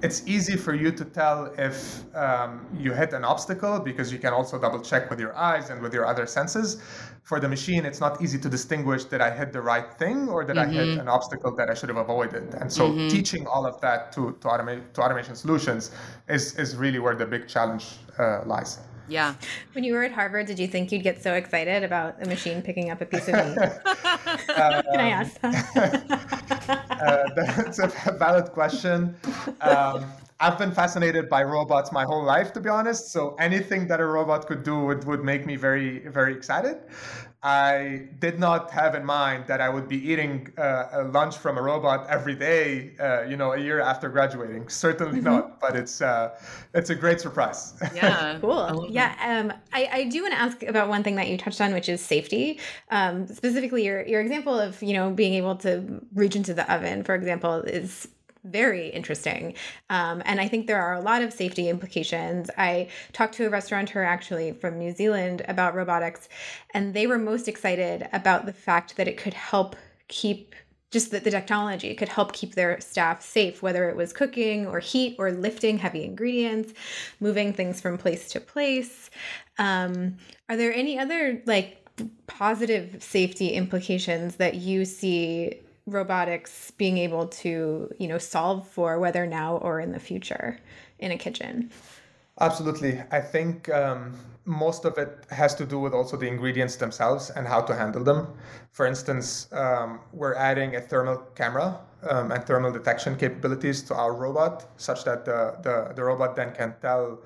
it's 0.03 0.27
easy 0.27 0.57
for 0.57 0.75
you 0.75 0.91
to 0.91 1.05
tell 1.05 1.55
if 1.57 2.03
um, 2.17 2.67
you 2.77 2.93
hit 2.93 3.13
an 3.13 3.25
obstacle 3.25 3.79
because 3.79 4.13
you 4.13 4.19
can 4.19 4.33
also 4.33 4.59
double 4.59 4.81
check 4.81 5.09
with 5.09 5.21
your 5.21 5.35
eyes 5.37 5.71
and 5.71 5.81
with 5.81 5.95
your 5.95 6.07
other 6.07 6.27
senses. 6.27 6.83
For 7.23 7.39
the 7.39 7.49
machine, 7.49 7.87
it's 7.87 8.01
not 8.01 8.21
easy 8.21 8.39
to 8.41 8.49
distinguish 8.49 9.05
that 9.05 9.21
I 9.21 9.31
hit 9.31 9.53
the 9.53 9.63
right 9.63 9.95
thing 9.95 10.29
or 10.29 10.45
that 10.45 10.57
mm-hmm. 10.57 10.71
I 10.71 10.75
hit 10.75 10.89
mm-hmm. 10.89 11.01
an 11.01 11.09
obstacle 11.09 11.55
that 11.55 11.71
I 11.71 11.75
should 11.75 11.89
have 11.89 11.99
avoided. 11.99 12.55
And 12.55 12.71
so 12.71 12.91
mm-hmm. 12.91 13.09
teaching 13.09 13.47
all 13.47 13.65
of 13.65 13.81
that 13.81 14.11
to, 14.15 14.37
to, 14.41 14.49
automate, 14.49 14.93
to 14.95 15.03
automation 15.03 15.37
solutions 15.37 15.93
is, 16.29 16.59
is 16.59 16.75
really 16.75 16.99
where 16.99 17.15
the 17.15 17.27
big 17.27 17.47
challenge 17.47 17.87
uh, 18.19 18.41
lies. 18.45 18.81
Yeah. 19.09 19.35
When 19.73 19.85
you 19.85 19.95
were 19.95 20.03
at 20.03 20.13
Harvard, 20.13 20.47
did 20.47 20.59
you 20.59 20.67
think 20.67 20.93
you'd 20.93 21.03
get 21.03 21.23
so 21.23 21.35
excited 21.35 21.83
about 21.85 22.23
a 22.23 22.27
machine 22.27 22.63
picking 22.63 22.91
up 22.91 23.01
a 23.01 23.07
piece 23.07 23.29
of 23.29 23.35
meat? 23.35 23.57
Can 24.47 25.01
I 25.01 25.11
ask 25.11 25.41
that? 25.41 26.11
uh, 26.91 27.25
that's 27.37 27.79
a 27.79 28.13
valid 28.19 28.53
question. 28.53 29.15
Um, 29.61 30.05
I've 30.41 30.59
been 30.59 30.73
fascinated 30.73 31.29
by 31.29 31.45
robots 31.45 31.93
my 31.93 32.05
whole 32.05 32.25
life, 32.25 32.53
to 32.55 32.61
be 32.61 32.69
honest. 32.69 33.13
So 33.13 33.37
anything 33.39 33.87
that 33.89 34.01
a 34.01 34.07
robot 34.07 34.47
could 34.47 34.65
do 34.65 34.79
would, 34.81 35.05
would 35.05 35.23
make 35.23 35.47
me 35.47 35.57
very, 35.57 36.01
very 36.09 36.35
excited. 36.35 36.79
I 37.45 38.07
did 38.21 38.39
not 38.39 38.71
have 38.71 38.95
in 38.95 39.05
mind 39.05 39.49
that 39.49 39.61
I 39.61 39.69
would 39.69 39.89
be 39.89 39.97
eating 39.97 40.53
uh, 40.57 40.87
a 40.93 41.03
lunch 41.03 41.37
from 41.37 41.59
a 41.59 41.63
robot 41.63 42.07
every 42.09 42.37
day, 42.37 42.93
uh, 43.01 43.23
you 43.23 43.37
know, 43.37 43.53
a 43.53 43.59
year 43.59 43.81
after 43.81 44.09
graduating. 44.09 44.69
Certainly 44.69 45.19
mm-hmm. 45.19 45.29
not, 45.29 45.61
but 45.61 45.75
it's 45.75 46.01
uh, 46.01 46.39
it's 46.73 46.91
a 46.91 46.95
great 46.95 47.21
surprise. 47.21 47.75
Yeah, 47.95 48.39
cool. 48.41 48.87
Yeah, 48.89 49.17
um, 49.21 49.53
I, 49.73 49.89
I 49.93 50.05
do 50.05 50.23
want 50.23 50.35
to 50.35 50.41
ask 50.41 50.63
about 50.63 50.89
one 50.89 51.03
thing 51.03 51.17
that 51.17 51.27
you 51.27 51.37
touched 51.37 51.61
on, 51.61 51.75
which 51.75 51.89
is 51.89 52.01
safety. 52.01 52.61
Um, 52.91 53.27
specifically, 53.27 53.85
your 53.85 54.07
your 54.07 54.21
example 54.21 54.57
of 54.57 54.81
you 54.81 54.93
know 54.93 55.11
being 55.11 55.35
able 55.35 55.57
to 55.57 56.01
reach 56.15 56.37
into 56.37 56.55
the 56.55 56.73
oven, 56.73 57.03
for 57.03 57.17
example, 57.17 57.63
is 57.63 58.07
very 58.45 58.89
interesting. 58.89 59.55
Um, 59.91 60.23
and 60.25 60.41
I 60.41 60.49
think 60.49 60.67
there 60.67 60.83
are 60.83 60.95
a 60.95 61.01
lot 61.01 61.23
of 61.23 61.33
safety 61.33 61.69
implications. 61.69 62.51
I 62.59 62.89
talked 63.13 63.35
to 63.35 63.47
a 63.47 63.51
restaurateur 63.51 64.03
actually 64.03 64.53
from 64.53 64.79
New 64.79 64.93
Zealand 64.93 65.43
about 65.49 65.75
robotics, 65.75 66.29
and 66.75 66.95
they 66.95 67.07
were 67.07 67.19
most 67.19 67.49
excited 67.49 68.09
about 68.13 68.47
the 68.47 68.53
fact 68.53 68.97
that 68.97 69.09
it 69.09 69.17
could 69.17 69.35
help 69.35 69.77
keep 70.09 70.55
just 70.91 71.11
that 71.11 71.25
the 71.25 71.31
technology 71.31 71.95
could 71.95 72.11
help 72.11 72.35
keep 72.35 72.55
their 72.55 72.79
staff 72.79 73.23
safe, 73.23 73.63
whether 73.63 73.89
it 73.89 73.97
was 73.97 74.13
cooking 74.13 74.67
or 74.67 74.79
heat 74.79 75.17
or 75.19 75.33
lifting 75.33 75.79
heavy 75.79 76.05
ingredients, 76.05 76.75
moving 77.19 77.55
things 77.55 77.81
from 77.81 77.97
place 77.97 78.29
to 78.29 78.39
place. 78.39 79.09
Um, 79.59 80.19
are 80.51 80.57
there 80.57 80.73
any 80.75 80.99
other 80.99 81.43
like 81.47 81.79
positive 82.27 83.03
safety 83.03 83.49
implications 83.49 84.37
that 84.37 84.57
you 84.57 84.85
see 84.85 85.55
robotics 85.87 86.71
being 86.73 86.99
able 86.99 87.27
to 87.27 87.93
you 87.99 88.07
know 88.07 88.19
solve 88.19 88.69
for 88.69 88.99
whether 88.99 89.27
now 89.27 89.57
or 89.57 89.81
in 89.81 89.93
the 89.93 89.99
future 89.99 90.59
in 90.99 91.11
a 91.11 91.19
kitchen 91.19 91.71
absolutely 92.41 93.01
i 93.11 93.21
think 93.21 93.69
um, 93.71 94.13
most 94.45 94.85
of 94.85 94.99
it 94.99 95.25
has 95.31 95.55
to 95.55 95.65
do 95.65 95.79
with 95.79 95.93
also 95.93 96.17
the 96.17 96.27
ingredients 96.27 96.77
themselves 96.77 97.31
and 97.31 97.47
how 97.47 97.61
to 97.61 97.75
handle 97.75 98.03
them 98.03 98.27
for 98.71 98.87
instance 98.87 99.53
um, 99.53 100.01
we're 100.13 100.35
adding 100.35 100.77
a 100.77 100.81
thermal 100.81 101.19
camera 101.35 101.79
um, 102.09 102.33
and 102.33 102.45
thermal 102.45 102.73
detection 102.73 103.17
capabilities 103.17 103.83
to 103.83 103.95
our 103.95 104.13
robot 104.15 104.67
such 104.77 105.05
that 105.05 105.25
the, 105.25 105.57
the, 105.63 105.93
the 105.95 106.03
robot 106.03 106.35
then 106.35 106.53
can 106.53 106.75
tell 106.81 107.19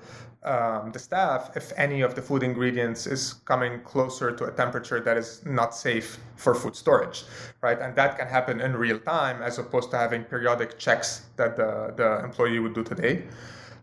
um, 0.43 0.91
the 0.91 0.99
staff 0.99 1.51
if 1.55 1.73
any 1.77 2.01
of 2.01 2.15
the 2.15 2.21
food 2.21 2.43
ingredients 2.43 3.07
is 3.07 3.33
coming 3.45 3.81
closer 3.81 4.31
to 4.31 4.45
a 4.45 4.51
temperature 4.51 4.99
that 5.01 5.17
is 5.17 5.45
not 5.45 5.75
safe 5.75 6.19
for 6.35 6.53
food 6.55 6.75
storage, 6.75 7.25
right? 7.61 7.79
And 7.79 7.95
that 7.95 8.17
can 8.17 8.27
happen 8.27 8.61
in 8.61 8.75
real 8.75 8.99
time 8.99 9.41
as 9.41 9.57
opposed 9.57 9.91
to 9.91 9.97
having 9.97 10.23
periodic 10.23 10.77
checks 10.77 11.25
that 11.35 11.57
the, 11.57 11.93
the 11.97 12.23
employee 12.23 12.59
would 12.59 12.73
do 12.73 12.83
today. 12.83 13.23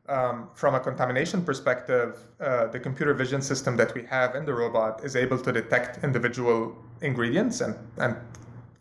Um, 0.06 0.50
from 0.54 0.74
a 0.74 0.80
contamination 0.80 1.42
perspective, 1.42 2.18
uh, 2.38 2.66
the 2.66 2.78
computer 2.78 3.14
vision 3.14 3.40
system 3.40 3.74
that 3.78 3.94
we 3.94 4.04
have 4.04 4.34
in 4.34 4.44
the 4.44 4.52
robot 4.52 5.02
is 5.02 5.16
able 5.16 5.38
to 5.38 5.50
detect 5.50 6.04
individual 6.04 6.76
ingredients 7.00 7.62
and, 7.62 7.74
and 7.96 8.14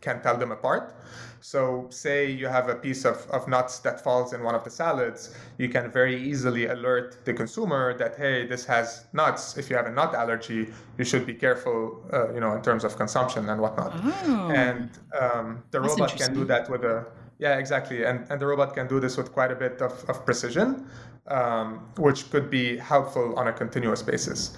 can 0.02 0.20
tell 0.20 0.36
them 0.36 0.52
apart. 0.52 0.94
So, 1.40 1.86
say 1.90 2.30
you 2.30 2.46
have 2.46 2.70
a 2.70 2.74
piece 2.74 3.04
of, 3.04 3.26
of 3.30 3.48
nuts 3.48 3.78
that 3.80 4.02
falls 4.02 4.32
in 4.32 4.42
one 4.42 4.54
of 4.54 4.64
the 4.64 4.70
salads, 4.70 5.34
you 5.58 5.68
can 5.68 5.90
very 5.90 6.16
easily 6.16 6.66
alert 6.66 7.18
the 7.26 7.34
consumer 7.34 7.92
that, 7.98 8.16
hey, 8.16 8.46
this 8.46 8.64
has 8.64 9.04
nuts. 9.12 9.58
If 9.58 9.68
you 9.68 9.76
have 9.76 9.84
a 9.86 9.92
nut 9.92 10.14
allergy, 10.14 10.72
you 10.98 11.04
should 11.04 11.26
be 11.26 11.34
careful, 11.34 12.02
uh, 12.12 12.32
you 12.32 12.40
know, 12.40 12.54
in 12.54 12.62
terms 12.62 12.82
of 12.82 12.96
consumption 12.96 13.48
and 13.50 13.60
whatnot. 13.60 13.92
Oh, 13.94 14.50
And 14.54 14.88
um, 15.20 15.62
the 15.70 15.80
robot 15.82 16.16
can 16.16 16.32
do 16.32 16.46
that 16.46 16.70
with 16.70 16.82
a, 16.82 17.04
yeah, 17.38 17.58
exactly. 17.58 18.04
And, 18.04 18.26
and 18.30 18.40
the 18.40 18.46
robot 18.46 18.74
can 18.74 18.86
do 18.86 18.98
this 18.98 19.18
with 19.18 19.30
quite 19.32 19.52
a 19.52 19.56
bit 19.56 19.82
of, 19.82 20.02
of 20.08 20.24
precision, 20.24 20.86
um, 21.28 21.86
which 21.96 22.30
could 22.30 22.50
be 22.50 22.76
helpful 22.76 23.34
on 23.36 23.48
a 23.48 23.52
continuous 23.52 24.02
basis. 24.02 24.56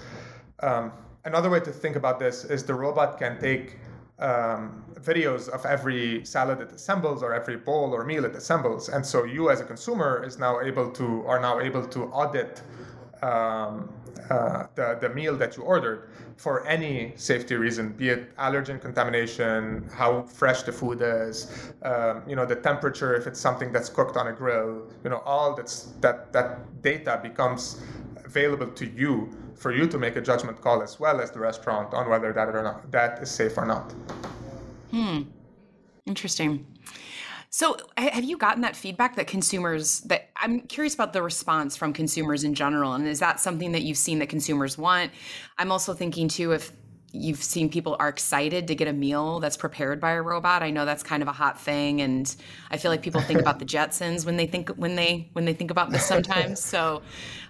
Um, 0.61 0.91
another 1.25 1.49
way 1.49 1.59
to 1.61 1.71
think 1.71 1.95
about 1.95 2.19
this 2.19 2.43
is 2.43 2.63
the 2.63 2.73
robot 2.73 3.17
can 3.17 3.39
take 3.39 3.77
um, 4.19 4.83
videos 4.99 5.47
of 5.49 5.65
every 5.65 6.25
salad 6.25 6.59
it 6.59 6.71
assembles 6.71 7.21
or 7.21 7.33
every 7.33 7.55
bowl 7.55 7.93
or 7.93 8.03
meal 8.03 8.25
it 8.25 8.35
assembles, 8.35 8.89
and 8.89 9.05
so 9.05 9.23
you 9.23 9.49
as 9.51 9.61
a 9.61 9.63
consumer 9.63 10.23
is 10.25 10.39
now 10.39 10.59
able 10.61 10.89
to 10.91 11.23
are 11.27 11.39
now 11.39 11.59
able 11.59 11.85
to 11.85 12.05
audit 12.05 12.61
um, 13.23 13.89
uh, 14.29 14.67
the, 14.75 14.97
the 15.01 15.09
meal 15.09 15.35
that 15.37 15.57
you 15.57 15.63
ordered 15.63 16.09
for 16.37 16.65
any 16.67 17.13
safety 17.15 17.55
reason, 17.55 17.89
be 17.93 18.09
it 18.09 18.35
allergen 18.37 18.79
contamination, 18.79 19.89
how 19.93 20.21
fresh 20.23 20.61
the 20.63 20.71
food 20.71 21.01
is, 21.01 21.71
um, 21.83 22.21
you 22.27 22.35
know, 22.35 22.45
the 22.45 22.55
temperature, 22.55 23.15
if 23.15 23.25
it's 23.25 23.39
something 23.39 23.71
that's 23.71 23.89
cooked 23.89 24.17
on 24.17 24.27
a 24.27 24.33
grill, 24.33 24.87
you 25.03 25.09
know, 25.09 25.21
all 25.25 25.55
that's, 25.55 25.93
that, 26.01 26.31
that 26.33 26.81
data 26.81 27.19
becomes 27.23 27.81
available 28.23 28.67
to 28.67 28.85
you 28.85 29.29
for 29.55 29.71
you 29.73 29.87
to 29.87 29.97
make 29.97 30.15
a 30.15 30.21
judgment 30.21 30.61
call 30.61 30.83
as 30.83 30.99
well 30.99 31.19
as 31.19 31.31
the 31.31 31.39
restaurant 31.39 31.93
on 31.93 32.09
whether 32.09 32.31
that 32.31 32.49
or 32.49 32.61
not 32.61 32.91
that 32.91 33.21
is 33.23 33.31
safe 33.31 33.57
or 33.57 33.65
not. 33.65 33.91
Hmm. 34.91 35.23
Interesting. 36.05 36.65
So, 37.57 37.75
have 37.97 38.23
you 38.23 38.37
gotten 38.37 38.61
that 38.61 38.75
feedback 38.75 39.15
that 39.15 39.25
consumers 39.25 40.01
that 40.01 40.29
I'm 40.35 40.59
curious 40.59 40.93
about 40.93 41.13
the 41.13 41.23
response 41.23 41.75
from 41.75 41.91
consumers 41.91 42.43
in 42.43 42.53
general 42.53 42.93
and 42.93 43.07
is 43.07 43.19
that 43.19 43.39
something 43.39 43.71
that 43.71 43.81
you've 43.81 43.97
seen 43.97 44.19
that 44.19 44.29
consumers 44.29 44.77
want? 44.77 45.11
I'm 45.57 45.71
also 45.71 45.95
thinking 45.95 46.27
too 46.27 46.51
if 46.51 46.71
you've 47.13 47.41
seen 47.41 47.69
people 47.69 47.97
are 47.99 48.09
excited 48.09 48.67
to 48.67 48.75
get 48.75 48.87
a 48.87 48.93
meal 48.93 49.39
that's 49.39 49.57
prepared 49.57 49.99
by 49.99 50.11
a 50.11 50.21
robot. 50.21 50.61
I 50.61 50.69
know 50.69 50.85
that's 50.85 51.01
kind 51.01 51.23
of 51.23 51.27
a 51.27 51.31
hot 51.31 51.59
thing 51.59 51.99
and 52.01 52.35
I 52.69 52.77
feel 52.77 52.91
like 52.91 53.01
people 53.01 53.21
think 53.21 53.39
about 53.39 53.57
the 53.57 53.65
Jetsons 53.75 54.23
when 54.23 54.37
they 54.37 54.45
think 54.45 54.69
when 54.75 54.95
they 54.95 55.27
when 55.33 55.45
they 55.45 55.53
think 55.55 55.71
about 55.71 55.89
this 55.89 56.05
sometimes. 56.05 56.59
So, 56.63 57.01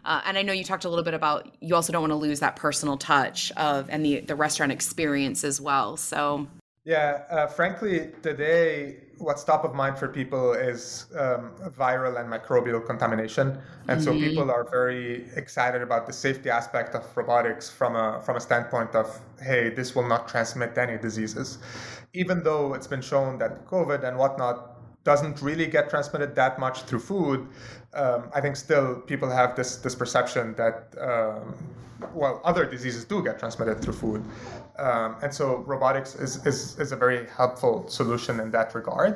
uh, 0.05 0.21
and 0.23 0.37
I 0.37 0.41
know 0.41 0.53
you 0.53 0.63
talked 0.63 0.85
a 0.85 0.89
little 0.89 1.03
bit 1.03 1.15
about 1.15 1.53
you 1.59 1.75
also 1.75 1.91
don't 1.91 2.01
want 2.01 2.11
to 2.11 2.15
lose 2.15 2.39
that 2.39 2.55
personal 2.55 2.95
touch 2.95 3.51
of 3.57 3.89
and 3.89 4.05
the 4.05 4.21
the 4.21 4.37
restaurant 4.37 4.71
experience 4.71 5.43
as 5.43 5.59
well. 5.59 5.97
So, 5.97 6.47
Yeah, 6.85 7.25
uh, 7.29 7.47
frankly, 7.47 8.11
today 8.21 9.01
what's 9.19 9.43
top 9.43 9.63
of 9.63 9.74
mind 9.74 9.97
for 9.97 10.07
people 10.07 10.53
is 10.53 11.07
um, 11.17 11.51
viral 11.77 12.19
and 12.19 12.31
microbial 12.31 12.86
contamination, 12.86 13.57
and 13.88 14.01
so 14.01 14.13
people 14.13 14.51
are 14.51 14.63
very 14.63 15.25
excited 15.36 15.81
about 15.81 16.07
the 16.07 16.13
safety 16.13 16.50
aspect 16.50 16.95
of 16.95 17.03
robotics 17.15 17.69
from 17.69 17.95
a 17.95 18.21
from 18.24 18.38
a 18.38 18.39
standpoint 18.39 18.95
of 18.95 19.19
hey, 19.39 19.69
this 19.69 19.95
will 19.95 20.07
not 20.07 20.27
transmit 20.27 20.77
any 20.77 20.97
diseases, 20.97 21.59
even 22.13 22.43
though 22.43 22.74
it's 22.74 22.88
been 22.88 23.01
shown 23.01 23.38
that 23.39 23.65
COVID 23.65 24.07
and 24.07 24.17
whatnot 24.17 24.76
doesn't 25.07 25.41
really 25.41 25.67
get 25.67 25.89
transmitted 25.89 26.35
that 26.35 26.59
much 26.59 26.77
through 26.87 26.99
food. 26.99 27.39
Um, 27.93 28.29
I 28.37 28.41
think 28.41 28.57
still 28.57 28.87
people 29.11 29.29
have 29.41 29.55
this 29.55 29.77
this 29.77 29.95
perception 29.95 30.53
that 30.61 30.77
um, 31.09 31.55
well, 32.13 32.41
other 32.43 32.65
diseases 32.75 33.05
do 33.05 33.23
get 33.23 33.39
transmitted 33.39 33.77
through 33.81 33.97
food, 34.03 34.21
um, 34.77 35.15
and 35.23 35.31
so 35.39 35.45
robotics 35.73 36.11
is, 36.25 36.45
is 36.45 36.57
is 36.83 36.91
a 36.91 36.97
very 37.05 37.21
helpful 37.39 37.87
solution 37.87 38.33
in 38.43 38.51
that 38.51 38.75
regard. 38.75 39.13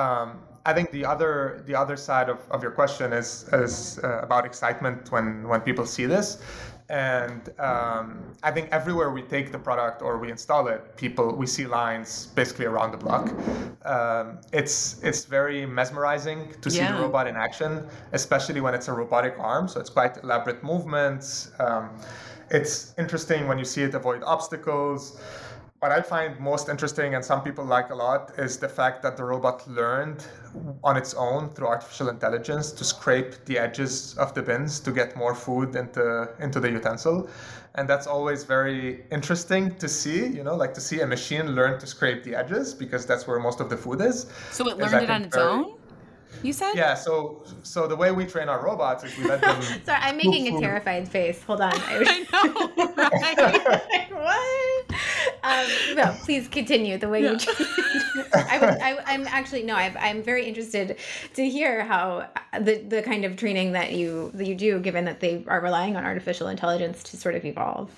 Um, 0.00 0.28
I 0.70 0.72
think 0.76 0.90
the 0.98 1.04
other 1.12 1.62
the 1.68 1.74
other 1.82 1.96
side 1.96 2.28
of, 2.34 2.38
of 2.50 2.62
your 2.62 2.74
question 2.80 3.12
is 3.12 3.30
is 3.64 3.98
uh, 4.04 4.26
about 4.26 4.44
excitement 4.44 5.10
when 5.14 5.48
when 5.50 5.60
people 5.62 5.86
see 5.86 6.06
this, 6.06 6.28
and 6.88 7.50
um, 7.58 8.22
I 8.42 8.50
think 8.50 8.70
everywhere 8.70 9.10
we 9.10 9.22
take 9.22 9.52
the 9.52 9.58
product 9.58 10.00
or 10.00 10.18
we 10.18 10.30
install 10.30 10.68
it, 10.68 10.96
people 10.96 11.34
we 11.34 11.46
see 11.46 11.66
lines 11.66 12.28
basically 12.34 12.64
around 12.64 12.92
the 12.92 12.96
block. 12.96 13.32
Um, 13.84 14.38
it's 14.52 15.02
it's 15.02 15.24
very 15.24 15.66
mesmerizing 15.66 16.54
to 16.62 16.70
see 16.70 16.78
the 16.78 16.94
robot 16.94 17.26
in 17.26 17.36
action, 17.36 17.86
especially 18.12 18.60
when 18.60 18.74
it's 18.74 18.88
a 18.88 18.92
robotic 18.92 19.38
arm. 19.38 19.68
So 19.68 19.80
it's 19.80 19.90
quite 19.90 20.16
elaborate 20.22 20.64
movements. 20.64 21.50
Um, 21.58 21.90
it's 22.50 22.94
interesting 22.96 23.46
when 23.46 23.58
you 23.58 23.64
see 23.66 23.82
it 23.82 23.94
avoid 23.94 24.22
obstacles. 24.22 25.20
What 25.80 25.92
I 25.92 26.02
find 26.02 26.40
most 26.40 26.68
interesting 26.68 27.14
and 27.14 27.24
some 27.24 27.40
people 27.42 27.64
like 27.64 27.90
a 27.90 27.94
lot 27.94 28.32
is 28.36 28.58
the 28.58 28.68
fact 28.68 29.00
that 29.04 29.16
the 29.16 29.22
robot 29.22 29.66
learned 29.68 30.26
on 30.82 30.96
its 30.96 31.14
own 31.14 31.50
through 31.50 31.68
artificial 31.68 32.08
intelligence 32.08 32.72
to 32.72 32.84
scrape 32.84 33.44
the 33.44 33.58
edges 33.58 34.16
of 34.18 34.34
the 34.34 34.42
bins 34.42 34.80
to 34.80 34.90
get 34.90 35.14
more 35.16 35.36
food 35.36 35.76
into 35.76 36.28
into 36.40 36.58
the 36.58 36.68
utensil. 36.68 37.28
And 37.76 37.88
that's 37.88 38.08
always 38.08 38.42
very 38.42 39.04
interesting 39.12 39.76
to 39.76 39.88
see, 39.88 40.26
you 40.26 40.42
know, 40.42 40.56
like 40.56 40.74
to 40.74 40.80
see 40.80 41.00
a 41.02 41.06
machine 41.06 41.54
learn 41.54 41.78
to 41.78 41.86
scrape 41.86 42.24
the 42.24 42.34
edges 42.34 42.74
because 42.74 43.06
that's 43.06 43.28
where 43.28 43.38
most 43.38 43.60
of 43.60 43.70
the 43.70 43.76
food 43.76 44.00
is. 44.00 44.26
so 44.50 44.66
it 44.68 44.82
I 44.82 44.90
learned 44.90 45.04
it 45.04 45.10
on 45.10 45.22
its 45.22 45.36
very- 45.36 45.48
own? 45.48 45.74
You 46.42 46.52
said? 46.52 46.74
Yeah, 46.74 46.94
so 46.94 47.42
so 47.62 47.86
the 47.86 47.96
way 47.96 48.10
we 48.12 48.26
train 48.26 48.48
our 48.48 48.62
robots 48.62 49.02
is 49.04 49.16
we 49.16 49.24
let 49.24 49.40
them 49.40 49.62
Sorry, 49.86 49.98
I'm 50.02 50.16
making 50.16 50.56
a 50.56 50.60
terrified 50.60 51.08
face. 51.08 51.42
Hold 51.44 51.60
on. 51.62 51.72
I 51.74 52.26
I 52.32 53.34
know, 53.34 53.64
right? 53.64 53.82
like, 53.92 54.10
what? 54.10 54.94
Um, 55.42 55.66
no, 55.94 56.16
please 56.24 56.48
continue 56.48 56.98
the 56.98 57.08
way 57.08 57.22
you. 57.22 57.38
I 58.34 58.78
I, 58.82 58.98
I'm 59.06 59.26
actually 59.26 59.62
no. 59.62 59.74
I've, 59.74 59.96
I'm 59.96 60.22
very 60.22 60.46
interested 60.46 60.98
to 61.34 61.48
hear 61.48 61.84
how 61.84 62.28
the 62.58 62.78
the 62.88 63.02
kind 63.02 63.24
of 63.24 63.36
training 63.36 63.72
that 63.72 63.92
you 63.92 64.30
that 64.34 64.46
you 64.46 64.54
do, 64.54 64.80
given 64.80 65.04
that 65.04 65.20
they 65.20 65.44
are 65.46 65.60
relying 65.60 65.96
on 65.96 66.04
artificial 66.04 66.48
intelligence 66.48 67.02
to 67.04 67.16
sort 67.16 67.34
of 67.34 67.44
evolve. 67.44 67.90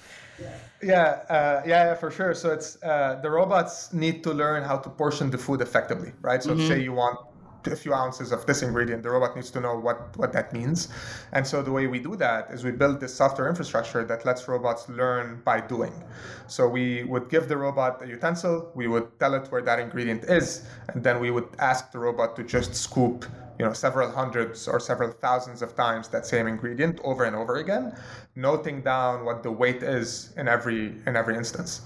Yeah, 0.83 1.21
uh, 1.29 1.63
yeah, 1.67 1.85
yeah, 1.85 1.95
for 1.95 2.11
sure. 2.11 2.35
So 2.35 2.53
it's 2.53 2.83
uh, 2.83 3.21
the 3.23 3.31
robots 3.31 3.93
need 3.93 4.25
to 4.25 4.33
learn 4.33 4.63
how 4.63 4.79
to 4.79 4.89
portion 4.89 5.31
the 5.31 5.37
food 5.37 5.61
effectively, 5.61 6.13
right? 6.23 6.43
So 6.43 6.57
say 6.57 6.83
you 6.83 6.95
want 6.95 7.19
a 7.67 7.77
few 7.77 7.93
ounces 7.95 8.33
of 8.33 8.47
this 8.47 8.63
ingredient, 8.63 9.03
the 9.03 9.11
robot 9.11 9.37
needs 9.37 9.51
to 9.51 9.61
know 9.61 9.79
what 9.79 10.17
what 10.17 10.33
that 10.33 10.53
means. 10.53 10.89
And 11.33 11.47
so 11.47 11.63
the 11.63 11.73
way 11.73 11.87
we 11.87 11.99
do 11.99 12.17
that 12.17 12.51
is 12.51 12.65
we 12.65 12.73
build 12.73 13.01
this 13.01 13.15
software 13.15 13.49
infrastructure 13.49 14.05
that 14.05 14.25
lets 14.25 14.47
robots 14.49 14.89
learn 14.89 15.43
by 15.45 15.61
doing. 15.61 15.93
So 16.47 16.69
we 16.69 17.05
would 17.05 17.29
give 17.29 17.49
the 17.49 17.57
robot 17.57 18.03
a 18.03 18.07
utensil, 18.07 18.71
we 18.75 18.89
would 18.89 19.19
tell 19.19 19.35
it 19.35 19.51
where 19.51 19.63
that 19.63 19.79
ingredient 19.79 20.25
is, 20.25 20.67
and 20.89 21.03
then 21.03 21.21
we 21.21 21.31
would 21.31 21.49
ask 21.59 21.93
the 21.93 21.99
robot 21.99 22.37
to 22.37 22.43
just 22.45 22.75
scoop 22.75 23.27
you 23.61 23.67
know 23.67 23.75
several 23.75 24.11
hundreds 24.11 24.67
or 24.67 24.81
several 24.81 25.13
thousands 25.13 25.61
of 25.61 25.77
times 25.77 26.09
that 26.09 26.25
same 26.25 26.47
ingredient 26.47 26.99
over 27.05 27.25
and 27.25 27.37
over 27.37 27.57
again 27.57 27.95
noting 28.35 28.81
down 28.81 29.23
what 29.27 29.43
the 29.43 29.53
weight 29.53 29.83
is 29.83 30.33
in 30.39 30.49
every 30.49 30.97
in 31.07 31.15
every 31.15 31.37
instance 31.37 31.83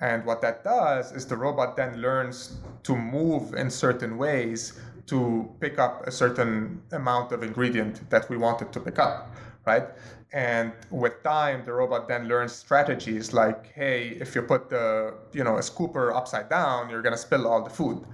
and 0.00 0.24
what 0.24 0.40
that 0.40 0.64
does 0.64 1.12
is 1.12 1.26
the 1.26 1.36
robot 1.36 1.76
then 1.76 2.00
learns 2.00 2.56
to 2.82 2.96
move 2.96 3.52
in 3.54 3.68
certain 3.68 4.16
ways 4.16 4.80
to 5.08 5.48
pick 5.60 5.78
up 5.78 6.06
a 6.06 6.10
certain 6.10 6.80
amount 6.92 7.32
of 7.32 7.42
ingredient 7.42 8.08
that 8.10 8.28
we 8.30 8.36
wanted 8.36 8.72
to 8.72 8.80
pick 8.80 8.98
up 8.98 9.34
right 9.66 9.88
and 10.32 10.72
with 10.90 11.22
time 11.22 11.64
the 11.64 11.72
robot 11.72 12.06
then 12.08 12.28
learns 12.28 12.52
strategies 12.52 13.32
like 13.32 13.72
hey 13.74 14.16
if 14.20 14.34
you 14.34 14.42
put 14.42 14.68
the 14.68 15.14
you 15.32 15.42
know 15.42 15.56
a 15.56 15.60
scooper 15.60 16.14
upside 16.14 16.48
down 16.48 16.90
you're 16.90 17.02
to 17.02 17.16
spill 17.16 17.46
all 17.46 17.62
the 17.62 17.70
food 17.70 18.04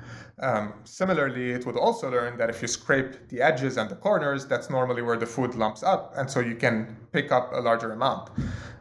um, 0.41 0.75
similarly, 0.83 1.53
it 1.53 1.65
would 1.65 1.77
also 1.77 2.11
learn 2.11 2.37
that 2.39 2.51
if 2.51 2.61
you 2.61 2.67
scrape 2.67 3.29
the 3.29 3.41
edges 3.41 3.77
and 3.77 3.89
the 3.89 3.95
corners, 3.95 4.47
that's 4.47 4.69
normally 4.69 5.01
where 5.01 5.17
the 5.17 5.27
food 5.27 5.55
lumps 5.55 5.83
up, 5.85 6.13
and 6.17 6.29
so 6.29 6.41
you 6.41 6.57
can 6.57 6.97
pick 7.13 7.31
up 7.31 7.53
a 7.53 7.61
larger 7.61 7.93
amount. 7.93 8.31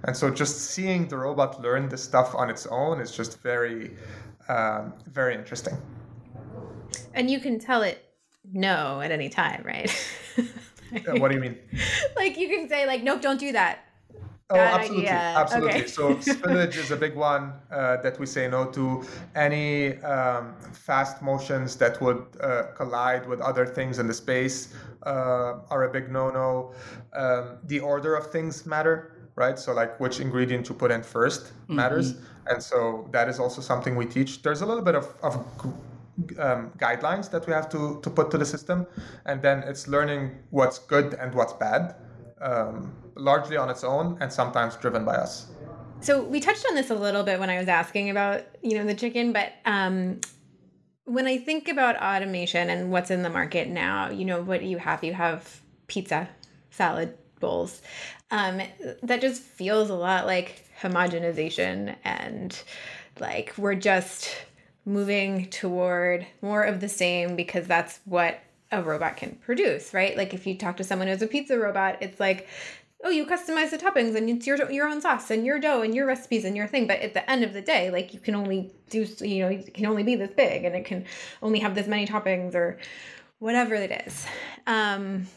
And 0.06 0.18
so, 0.18 0.32
just 0.32 0.72
seeing 0.72 1.08
the 1.08 1.18
robot 1.18 1.62
learn 1.62 1.90
this 1.90 2.04
stuff 2.04 2.34
on 2.34 2.50
its 2.50 2.66
own 2.66 3.00
is 3.00 3.16
just 3.16 3.40
very, 3.42 3.96
um, 4.50 4.94
very 5.08 5.36
interesting. 5.36 5.78
And 7.14 7.30
you 7.30 7.40
can 7.40 7.60
tell 7.60 7.82
it 7.82 8.04
no 8.52 9.02
at 9.02 9.12
any 9.12 9.30
time, 9.30 9.64
right? 9.66 9.90
Uh, 11.08 11.18
what 11.18 11.30
do 11.30 11.36
you 11.36 11.42
mean? 11.42 11.58
like 12.16 12.38
you 12.38 12.48
can 12.48 12.70
say 12.70 12.86
like, 12.86 13.02
nope, 13.02 13.20
don't 13.20 13.40
do 13.40 13.52
that. 13.52 13.80
Oh, 14.50 14.56
Bad 14.56 14.82
absolutely, 14.82 15.08
idea. 15.08 15.34
absolutely. 15.36 15.80
Okay. 15.80 15.88
So 15.88 16.16
spillage 16.18 16.78
is 16.78 16.92
a 16.92 16.96
big 16.96 17.16
one 17.16 17.54
uh, 17.72 17.98
that 18.04 18.20
we 18.20 18.28
say 18.28 18.48
no 18.48 18.66
to. 18.66 19.04
Any 19.36 19.98
um, 20.04 20.54
fast 20.72 21.22
motions 21.24 21.76
that 21.78 22.00
would 22.02 22.24
uh, 22.40 22.64
collide 22.76 23.28
with 23.28 23.42
other 23.42 23.66
things 23.66 23.98
in 23.98 24.06
the 24.06 24.14
space 24.14 24.76
uh, 25.04 25.60
are 25.72 25.86
a 25.86 25.92
big 25.92 26.12
no-no. 26.12 26.74
Um, 27.14 27.58
the 27.64 27.80
order 27.80 28.16
of 28.16 28.28
things 28.32 28.66
matter, 28.66 29.14
right? 29.36 29.58
So 29.58 29.74
like 29.74 30.00
which 30.00 30.20
ingredient 30.20 30.70
you 30.70 30.76
put 30.76 30.92
in 30.92 31.02
1st 31.02 31.52
matters, 31.70 32.16
and 32.48 32.62
so 32.62 33.10
that 33.12 33.30
is 33.30 33.40
also 33.40 33.62
something 33.62 33.96
we 33.96 34.06
teach. 34.06 34.44
There's 34.44 34.62
a 34.62 34.66
little 34.66 34.84
bit 34.84 34.96
of, 34.96 35.08
of 35.24 35.44
g- 35.64 35.70
um, 36.38 36.72
guidelines 36.78 37.30
that 37.32 37.46
we 37.48 37.54
have 37.54 37.70
to, 37.70 38.00
to 38.02 38.10
put 38.10 38.32
to 38.32 38.38
the 38.38 38.46
system, 38.46 38.88
and 39.26 39.42
then 39.42 39.64
it's 39.64 39.88
learning 39.88 40.32
what's 40.52 40.80
good 40.80 41.14
and 41.16 41.34
what's 41.34 41.54
bad 41.54 41.96
um, 42.42 42.94
largely 43.16 43.58
on 43.58 43.70
its 43.70 43.84
own 43.84 44.18
and 44.22 44.32
sometimes 44.32 44.76
driven 44.76 45.06
by 45.06 45.16
us. 45.16 45.48
So 46.02 46.22
we 46.22 46.40
touched 46.40 46.66
on 46.70 46.76
this 46.76 46.90
a 46.90 46.96
little 46.96 47.24
bit 47.24 47.40
when 47.40 47.50
I 47.50 47.58
was 47.58 47.70
asking 47.70 48.10
about, 48.10 48.44
you 48.62 48.78
know, 48.78 48.86
the 48.86 48.94
chicken, 48.96 49.32
but 49.32 49.54
um 49.66 50.20
when 51.06 51.28
I 51.28 51.38
think 51.38 51.68
about 51.68 52.02
automation 52.02 52.70
and 52.70 52.92
what's 52.92 53.12
in 53.12 53.24
the 53.24 53.30
market 53.30 53.68
now, 53.68 54.10
you 54.10 54.26
know, 54.26 54.42
what 54.42 54.64
you 54.64 54.78
have, 54.78 55.04
you 55.04 55.14
have 55.14 55.62
pizza, 55.88 56.30
salad 56.72 57.18
bowls. 57.40 57.82
Um, 58.32 58.62
that 59.04 59.20
just 59.20 59.42
feels 59.42 59.90
a 59.90 59.96
lot 59.96 60.26
like 60.26 60.64
homogenization 60.80 61.96
and 62.04 62.62
like 63.20 63.54
we're 63.58 63.76
just 63.76 64.30
moving 64.86 65.50
toward 65.50 66.26
more 66.42 66.64
of 66.64 66.80
the 66.80 66.90
same 66.90 67.36
because 67.36 67.68
that's 67.68 68.00
what 68.06 68.42
a 68.72 68.82
robot 68.82 69.18
can 69.18 69.36
produce, 69.36 69.94
right? 69.94 70.18
Like 70.18 70.34
if 70.34 70.46
you 70.46 70.58
talk 70.58 70.78
to 70.78 70.84
someone 70.84 71.08
who's 71.08 71.22
a 71.22 71.28
pizza 71.28 71.58
robot, 71.58 71.98
it's 72.02 72.20
like, 72.20 72.48
oh, 73.04 73.10
you 73.10 73.26
customize 73.26 73.70
the 73.70 73.78
toppings 73.78 74.16
and 74.16 74.30
it's 74.30 74.48
your 74.48 74.72
your 74.72 74.88
own 74.88 75.02
sauce 75.02 75.30
and 75.30 75.46
your 75.46 75.60
dough 75.60 75.82
and 75.82 75.94
your 75.94 76.06
recipes 76.06 76.46
and 76.46 76.56
your 76.56 76.68
thing. 76.68 76.88
But 76.88 77.00
at 77.00 77.14
the 77.14 77.30
end 77.30 77.44
of 77.44 77.54
the 77.54 77.62
day, 77.62 77.92
like 77.92 78.14
you 78.14 78.20
can 78.20 78.36
only 78.36 78.72
do, 78.90 79.06
you 79.22 79.44
know, 79.44 79.50
it 79.50 79.74
can 79.74 79.86
only 79.86 80.04
be 80.04 80.16
this 80.16 80.32
big 80.36 80.64
and 80.66 80.76
it 80.76 80.86
can 80.86 81.06
only 81.42 81.60
have 81.60 81.76
this 81.76 81.88
many 81.88 82.08
toppings 82.08 82.56
or 82.56 82.80
whatever 83.40 83.76
it 83.76 84.04
is. 84.08 84.26
Um, 84.68 85.28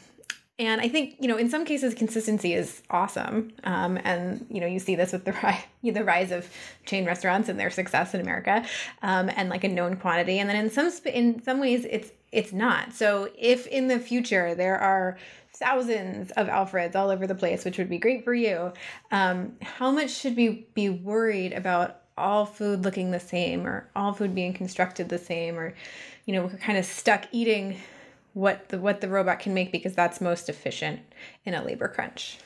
and 0.59 0.81
I 0.81 0.87
think 0.87 1.15
you 1.19 1.27
know, 1.27 1.37
in 1.37 1.49
some 1.49 1.65
cases, 1.65 1.93
consistency 1.93 2.53
is 2.53 2.81
awesome, 2.89 3.51
um, 3.63 3.99
and 4.03 4.45
you 4.49 4.59
know, 4.59 4.67
you 4.67 4.79
see 4.79 4.95
this 4.95 5.11
with 5.11 5.25
the 5.25 5.33
rise, 5.33 5.63
the 5.83 6.03
rise 6.03 6.31
of 6.31 6.49
chain 6.85 7.05
restaurants 7.05 7.47
and 7.49 7.59
their 7.59 7.69
success 7.69 8.13
in 8.13 8.21
America, 8.21 8.65
um, 9.03 9.29
and 9.35 9.49
like 9.49 9.63
a 9.63 9.67
known 9.67 9.97
quantity. 9.97 10.39
And 10.39 10.49
then 10.49 10.55
in 10.55 10.71
some 10.71 10.91
in 11.05 11.41
some 11.43 11.59
ways, 11.59 11.85
it's 11.89 12.11
it's 12.31 12.51
not. 12.51 12.93
So 12.93 13.29
if 13.37 13.67
in 13.67 13.87
the 13.87 13.99
future 13.99 14.55
there 14.55 14.79
are 14.79 15.17
thousands 15.53 16.31
of 16.31 16.47
Alfreds 16.47 16.95
all 16.95 17.09
over 17.09 17.27
the 17.27 17.35
place, 17.35 17.63
which 17.63 17.77
would 17.77 17.89
be 17.89 17.97
great 17.97 18.23
for 18.23 18.33
you, 18.33 18.73
um, 19.11 19.55
how 19.61 19.91
much 19.91 20.11
should 20.11 20.35
we 20.35 20.67
be 20.73 20.89
worried 20.89 21.53
about 21.53 22.01
all 22.17 22.45
food 22.45 22.83
looking 22.83 23.11
the 23.11 23.19
same 23.19 23.65
or 23.65 23.87
all 23.95 24.11
food 24.11 24.33
being 24.33 24.53
constructed 24.53 25.09
the 25.09 25.19
same, 25.19 25.57
or 25.57 25.75
you 26.25 26.33
know, 26.33 26.43
we're 26.43 26.57
kind 26.57 26.79
of 26.79 26.85
stuck 26.85 27.25
eating 27.31 27.77
what 28.37 28.69
the 28.69 28.77
what 28.77 29.01
the 29.01 29.09
robot 29.09 29.39
can 29.39 29.53
make 29.53 29.71
because 29.71 29.95
that's 29.95 30.21
most 30.21 30.47
efficient 30.47 30.99
in 31.45 31.55
a 31.55 31.63
labor 31.63 31.87
crunch? 31.87 32.37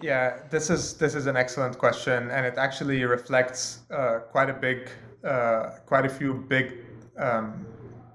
Yeah, 0.00 0.38
this 0.50 0.70
is 0.70 0.94
this 0.94 1.14
is 1.14 1.26
an 1.26 1.36
excellent 1.36 1.76
question, 1.76 2.30
and 2.30 2.46
it 2.46 2.56
actually 2.56 3.04
reflects 3.04 3.80
uh, 3.90 4.20
quite 4.32 4.48
a 4.48 4.54
big, 4.54 4.88
uh, 5.24 5.70
quite 5.84 6.06
a 6.06 6.08
few 6.08 6.32
big 6.34 6.66
um, 7.18 7.66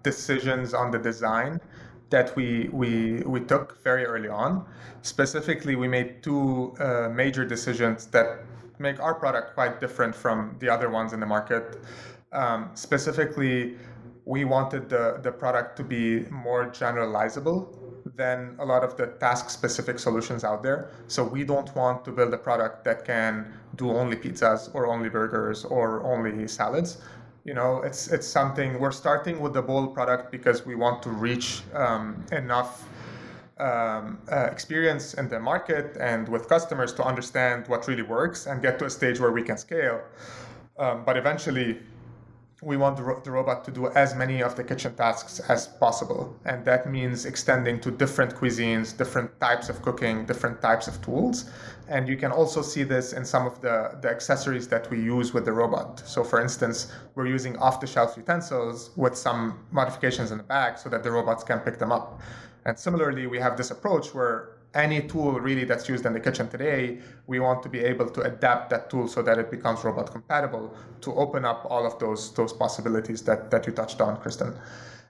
decisions 0.01 0.73
on 0.73 0.89
the 0.89 0.97
design 0.97 1.61
that 2.09 2.35
we 2.35 2.69
we 2.71 3.21
we 3.33 3.39
took 3.39 3.83
very 3.83 4.05
early 4.05 4.29
on. 4.29 4.65
Specifically, 5.03 5.75
we 5.75 5.87
made 5.87 6.23
two 6.23 6.73
uh, 6.79 7.09
major 7.09 7.45
decisions 7.45 8.07
that 8.07 8.27
make 8.79 8.99
our 8.99 9.13
product 9.13 9.53
quite 9.53 9.79
different 9.79 10.15
from 10.15 10.55
the 10.59 10.67
other 10.67 10.89
ones 10.89 11.13
in 11.13 11.19
the 11.19 11.27
market. 11.27 11.83
Um, 12.31 12.71
specifically, 12.73 13.75
we 14.25 14.45
wanted 14.45 14.89
the, 14.89 15.19
the 15.21 15.31
product 15.31 15.75
to 15.77 15.83
be 15.83 16.25
more 16.29 16.67
generalizable 16.67 17.77
than 18.15 18.55
a 18.59 18.65
lot 18.65 18.83
of 18.83 18.97
the 18.97 19.07
task 19.19 19.49
specific 19.49 19.97
solutions 19.97 20.43
out 20.43 20.61
there. 20.61 20.91
So 21.07 21.23
we 21.23 21.43
don't 21.43 21.73
want 21.75 22.05
to 22.05 22.11
build 22.11 22.33
a 22.33 22.37
product 22.37 22.83
that 22.85 23.05
can 23.05 23.51
do 23.75 23.89
only 23.91 24.17
pizzas 24.17 24.73
or 24.73 24.87
only 24.87 25.09
burgers 25.09 25.65
or 25.65 26.03
only 26.03 26.47
salads. 26.47 26.97
You 27.43 27.55
know, 27.55 27.81
it's 27.81 28.09
it's 28.09 28.27
something 28.27 28.79
we're 28.79 28.91
starting 28.91 29.39
with 29.39 29.53
the 29.53 29.63
bowl 29.63 29.87
product 29.87 30.31
because 30.31 30.65
we 30.65 30.75
want 30.75 31.01
to 31.03 31.09
reach 31.09 31.63
um, 31.73 32.23
enough 32.31 32.87
um, 33.57 34.19
uh, 34.31 34.49
experience 34.51 35.15
in 35.15 35.27
the 35.27 35.39
market 35.39 35.97
and 35.99 36.27
with 36.27 36.47
customers 36.47 36.93
to 36.93 37.03
understand 37.03 37.67
what 37.67 37.87
really 37.87 38.03
works 38.03 38.45
and 38.45 38.61
get 38.61 38.77
to 38.79 38.85
a 38.85 38.89
stage 38.89 39.19
where 39.19 39.31
we 39.31 39.41
can 39.41 39.57
scale. 39.57 40.01
Um, 40.77 41.03
but 41.05 41.17
eventually, 41.17 41.79
we 42.63 42.77
want 42.77 42.95
the, 42.95 43.03
ro- 43.03 43.19
the, 43.23 43.31
robot 43.31 43.65
to 43.65 43.71
do 43.71 43.87
as 43.87 44.13
many 44.13 44.43
of 44.43 44.55
the 44.55 44.63
kitchen 44.63 44.93
tasks 44.95 45.39
as 45.49 45.67
possible. 45.67 46.37
And 46.45 46.63
that 46.65 46.87
means 46.89 47.25
extending 47.25 47.79
to 47.79 47.89
different 47.89 48.35
cuisines, 48.35 48.95
different 48.95 49.39
types 49.39 49.67
of 49.67 49.81
cooking, 49.81 50.25
different 50.25 50.61
types 50.61 50.87
of 50.87 51.01
tools. 51.01 51.49
And 51.87 52.07
you 52.07 52.15
can 52.15 52.31
also 52.31 52.61
see 52.61 52.83
this 52.83 53.13
in 53.13 53.25
some 53.25 53.47
of 53.47 53.59
the, 53.61 53.97
the 54.01 54.09
accessories 54.09 54.67
that 54.67 54.89
we 54.91 55.01
use 55.01 55.33
with 55.33 55.45
the 55.45 55.51
robot. 55.51 56.03
So, 56.05 56.23
for 56.23 56.39
instance, 56.39 56.93
we're 57.15 57.27
using 57.27 57.57
off 57.57 57.79
the 57.81 57.87
shelf 57.87 58.15
utensils 58.15 58.91
with 58.95 59.17
some 59.17 59.59
modifications 59.71 60.31
in 60.31 60.37
the 60.37 60.43
back 60.43 60.77
so 60.77 60.87
that 60.89 61.01
the 61.01 61.09
robots 61.09 61.43
can 61.43 61.59
pick 61.59 61.79
them 61.79 61.91
up. 61.91 62.21
And 62.65 62.77
similarly, 62.77 63.25
we 63.25 63.39
have 63.39 63.57
this 63.57 63.71
approach 63.71 64.13
where 64.13 64.57
any 64.73 65.01
tool 65.01 65.39
really 65.39 65.65
that's 65.65 65.89
used 65.89 66.05
in 66.05 66.13
the 66.13 66.19
kitchen 66.19 66.47
today, 66.47 66.99
we 67.27 67.39
want 67.39 67.61
to 67.63 67.69
be 67.69 67.79
able 67.79 68.09
to 68.09 68.21
adapt 68.21 68.69
that 68.69 68.89
tool 68.89 69.07
so 69.07 69.21
that 69.21 69.37
it 69.37 69.51
becomes 69.51 69.83
robot 69.83 70.11
compatible 70.11 70.73
to 71.01 71.13
open 71.15 71.43
up 71.45 71.67
all 71.69 71.85
of 71.85 71.99
those 71.99 72.33
those 72.33 72.53
possibilities 72.53 73.21
that 73.23 73.51
that 73.51 73.67
you 73.67 73.73
touched 73.73 74.01
on, 74.01 74.17
Kristen. 74.17 74.53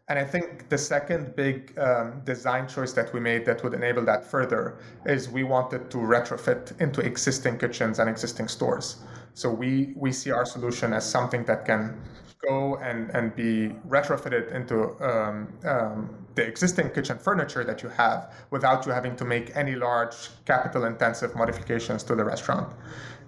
And 0.08 0.20
I 0.20 0.26
think 0.26 0.68
the 0.68 0.78
second 0.78 1.36
big 1.36 1.78
um, 1.80 2.22
design 2.26 2.68
choice 2.68 2.92
that 2.94 3.14
we 3.14 3.20
made 3.20 3.46
that 3.46 3.64
would 3.64 3.74
enable 3.74 4.04
that 4.06 4.26
further 4.26 4.80
is 5.06 5.30
we 5.30 5.44
wanted 5.44 5.90
to 5.92 5.98
retrofit 5.98 6.80
into 6.82 7.00
existing 7.02 7.60
kitchens 7.60 8.00
and 8.00 8.10
existing 8.10 8.48
stores. 8.48 8.98
So 9.36 9.50
we 9.50 9.94
we 9.96 10.12
see 10.12 10.32
our 10.32 10.46
solution 10.46 10.92
as 10.94 11.10
something 11.10 11.46
that 11.46 11.66
can 11.66 12.02
go 12.48 12.78
and, 12.78 13.10
and 13.12 13.36
be 13.36 13.70
retrofitted 13.88 14.52
into 14.54 14.96
um, 15.04 15.48
um, 15.66 16.10
the 16.36 16.46
existing 16.46 16.90
kitchen 16.90 17.18
furniture 17.18 17.64
that 17.64 17.84
you 17.84 17.90
have 17.90 18.34
without 18.50 18.86
you 18.86 18.92
having 18.92 19.16
to 19.16 19.26
make 19.26 19.56
any 19.56 19.76
large 19.76 20.30
capital 20.46 20.86
intensive 20.86 21.36
modifications 21.36 22.04
to 22.04 22.16
the 22.16 22.24
restaurant. 22.24 22.74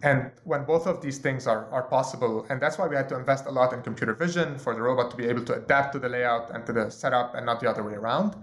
And 0.01 0.31
when 0.43 0.65
both 0.65 0.85
of 0.87 1.01
these 1.01 1.17
things 1.17 1.47
are, 1.47 1.65
are 1.71 1.83
possible, 1.83 2.45
and 2.49 2.61
that's 2.61 2.77
why 2.77 2.87
we 2.87 2.95
had 2.95 3.07
to 3.09 3.15
invest 3.15 3.45
a 3.45 3.51
lot 3.51 3.71
in 3.71 3.81
computer 3.81 4.13
vision 4.13 4.57
for 4.57 4.73
the 4.75 4.81
robot 4.81 5.11
to 5.11 5.17
be 5.17 5.25
able 5.25 5.45
to 5.45 5.53
adapt 5.53 5.93
to 5.93 5.99
the 5.99 6.09
layout 6.09 6.53
and 6.53 6.65
to 6.65 6.73
the 6.73 6.89
setup 6.89 7.35
and 7.35 7.45
not 7.45 7.59
the 7.59 7.69
other 7.69 7.83
way 7.83 7.93
around 7.93 8.35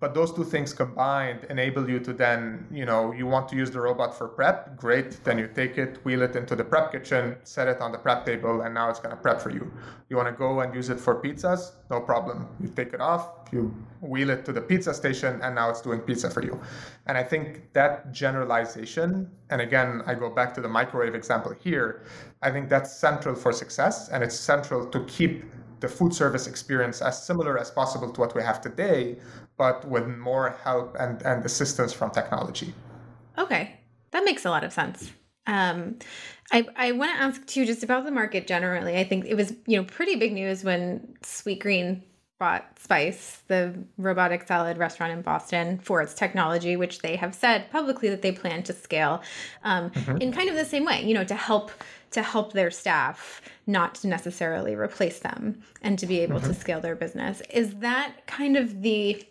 but 0.00 0.14
those 0.14 0.32
two 0.32 0.44
things 0.44 0.72
combined 0.72 1.44
enable 1.50 1.88
you 1.88 2.00
to 2.00 2.12
then 2.12 2.66
you 2.70 2.84
know 2.84 3.12
you 3.12 3.26
want 3.26 3.48
to 3.48 3.56
use 3.56 3.70
the 3.70 3.80
robot 3.80 4.16
for 4.16 4.28
prep 4.28 4.76
great 4.76 5.22
then 5.24 5.38
you 5.38 5.46
take 5.46 5.76
it 5.78 6.02
wheel 6.04 6.22
it 6.22 6.34
into 6.36 6.56
the 6.56 6.64
prep 6.64 6.90
kitchen 6.90 7.36
set 7.44 7.68
it 7.68 7.80
on 7.80 7.92
the 7.92 7.98
prep 7.98 8.24
table 8.24 8.62
and 8.62 8.74
now 8.74 8.88
it's 8.88 8.98
going 8.98 9.14
to 9.14 9.20
prep 9.20 9.40
for 9.40 9.50
you. 9.50 9.70
You 10.08 10.16
want 10.16 10.28
to 10.28 10.34
go 10.34 10.60
and 10.60 10.74
use 10.74 10.90
it 10.90 11.00
for 11.00 11.20
pizzas? 11.20 11.72
No 11.90 12.00
problem. 12.00 12.48
You 12.60 12.68
take 12.68 12.92
it 12.92 13.00
off 13.00 13.44
you 13.52 13.72
wheel 14.00 14.30
it 14.30 14.44
to 14.44 14.52
the 14.52 14.60
pizza 14.60 14.92
station 14.92 15.40
and 15.42 15.54
now 15.54 15.70
it's 15.70 15.80
doing 15.80 16.00
pizza 16.00 16.28
for 16.28 16.42
you. 16.42 16.60
And 17.06 17.16
i 17.16 17.22
think 17.22 17.72
that 17.72 18.12
generalization 18.12 19.30
and 19.50 19.60
again 19.60 20.02
i 20.06 20.14
go 20.14 20.28
back 20.30 20.54
to 20.54 20.60
the 20.60 20.68
microwave 20.68 21.14
example 21.14 21.52
here 21.66 22.02
i 22.42 22.50
think 22.50 22.68
that's 22.68 22.90
central 22.92 23.34
for 23.34 23.52
success 23.52 24.08
and 24.08 24.22
it's 24.24 24.38
central 24.52 24.86
to 24.86 25.04
keep 25.04 25.44
the 25.84 25.90
food 25.98 26.14
service 26.14 26.46
experience 26.46 27.02
as 27.02 27.14
similar 27.30 27.58
as 27.58 27.70
possible 27.70 28.10
to 28.10 28.18
what 28.22 28.34
we 28.34 28.42
have 28.42 28.60
today, 28.68 29.18
but 29.58 29.86
with 29.86 30.06
more 30.08 30.56
help 30.64 30.96
and, 30.98 31.20
and 31.22 31.44
assistance 31.44 31.92
from 31.92 32.10
technology. 32.10 32.72
Okay, 33.36 33.78
that 34.12 34.24
makes 34.24 34.44
a 34.46 34.50
lot 34.50 34.64
of 34.64 34.72
sense. 34.72 35.12
Um, 35.46 35.98
I, 36.50 36.66
I 36.76 36.92
want 36.92 37.10
to 37.14 37.22
ask 37.22 37.46
too 37.46 37.66
just 37.66 37.82
about 37.82 38.04
the 38.04 38.10
market 38.10 38.46
generally. 38.46 38.96
I 38.96 39.04
think 39.04 39.26
it 39.26 39.34
was 39.34 39.52
you 39.66 39.76
know 39.76 39.84
pretty 39.84 40.16
big 40.16 40.32
news 40.32 40.64
when 40.64 41.16
Sweetgreen 41.22 42.02
bought 42.38 42.76
Spyce, 42.76 43.42
the 43.46 43.74
robotic 43.96 44.46
salad 44.46 44.76
restaurant 44.78 45.12
in 45.12 45.22
Boston, 45.22 45.78
for 45.78 46.02
its 46.02 46.14
technology, 46.14 46.76
which 46.76 47.00
they 47.00 47.16
have 47.16 47.34
said 47.34 47.70
publicly 47.70 48.08
that 48.08 48.22
they 48.22 48.32
plan 48.32 48.62
to 48.64 48.72
scale 48.72 49.22
um, 49.62 49.90
mm-hmm. 49.90 50.16
in 50.18 50.32
kind 50.32 50.48
of 50.48 50.56
the 50.56 50.64
same 50.64 50.84
way, 50.84 51.02
you 51.04 51.14
know, 51.14 51.24
to 51.24 51.34
help 51.34 51.70
to 52.14 52.22
help 52.22 52.52
their 52.52 52.70
staff, 52.70 53.42
not 53.66 53.94
to 53.96 54.08
necessarily 54.08 54.74
replace 54.74 55.18
them, 55.20 55.62
and 55.82 55.98
to 55.98 56.06
be 56.06 56.20
able 56.20 56.38
mm-hmm. 56.38 56.52
to 56.52 56.54
scale 56.54 56.80
their 56.80 56.96
business. 56.96 57.42
Is 57.50 57.74
that 57.76 58.26
kind 58.26 58.56
of 58.56 58.82
the 58.82 59.24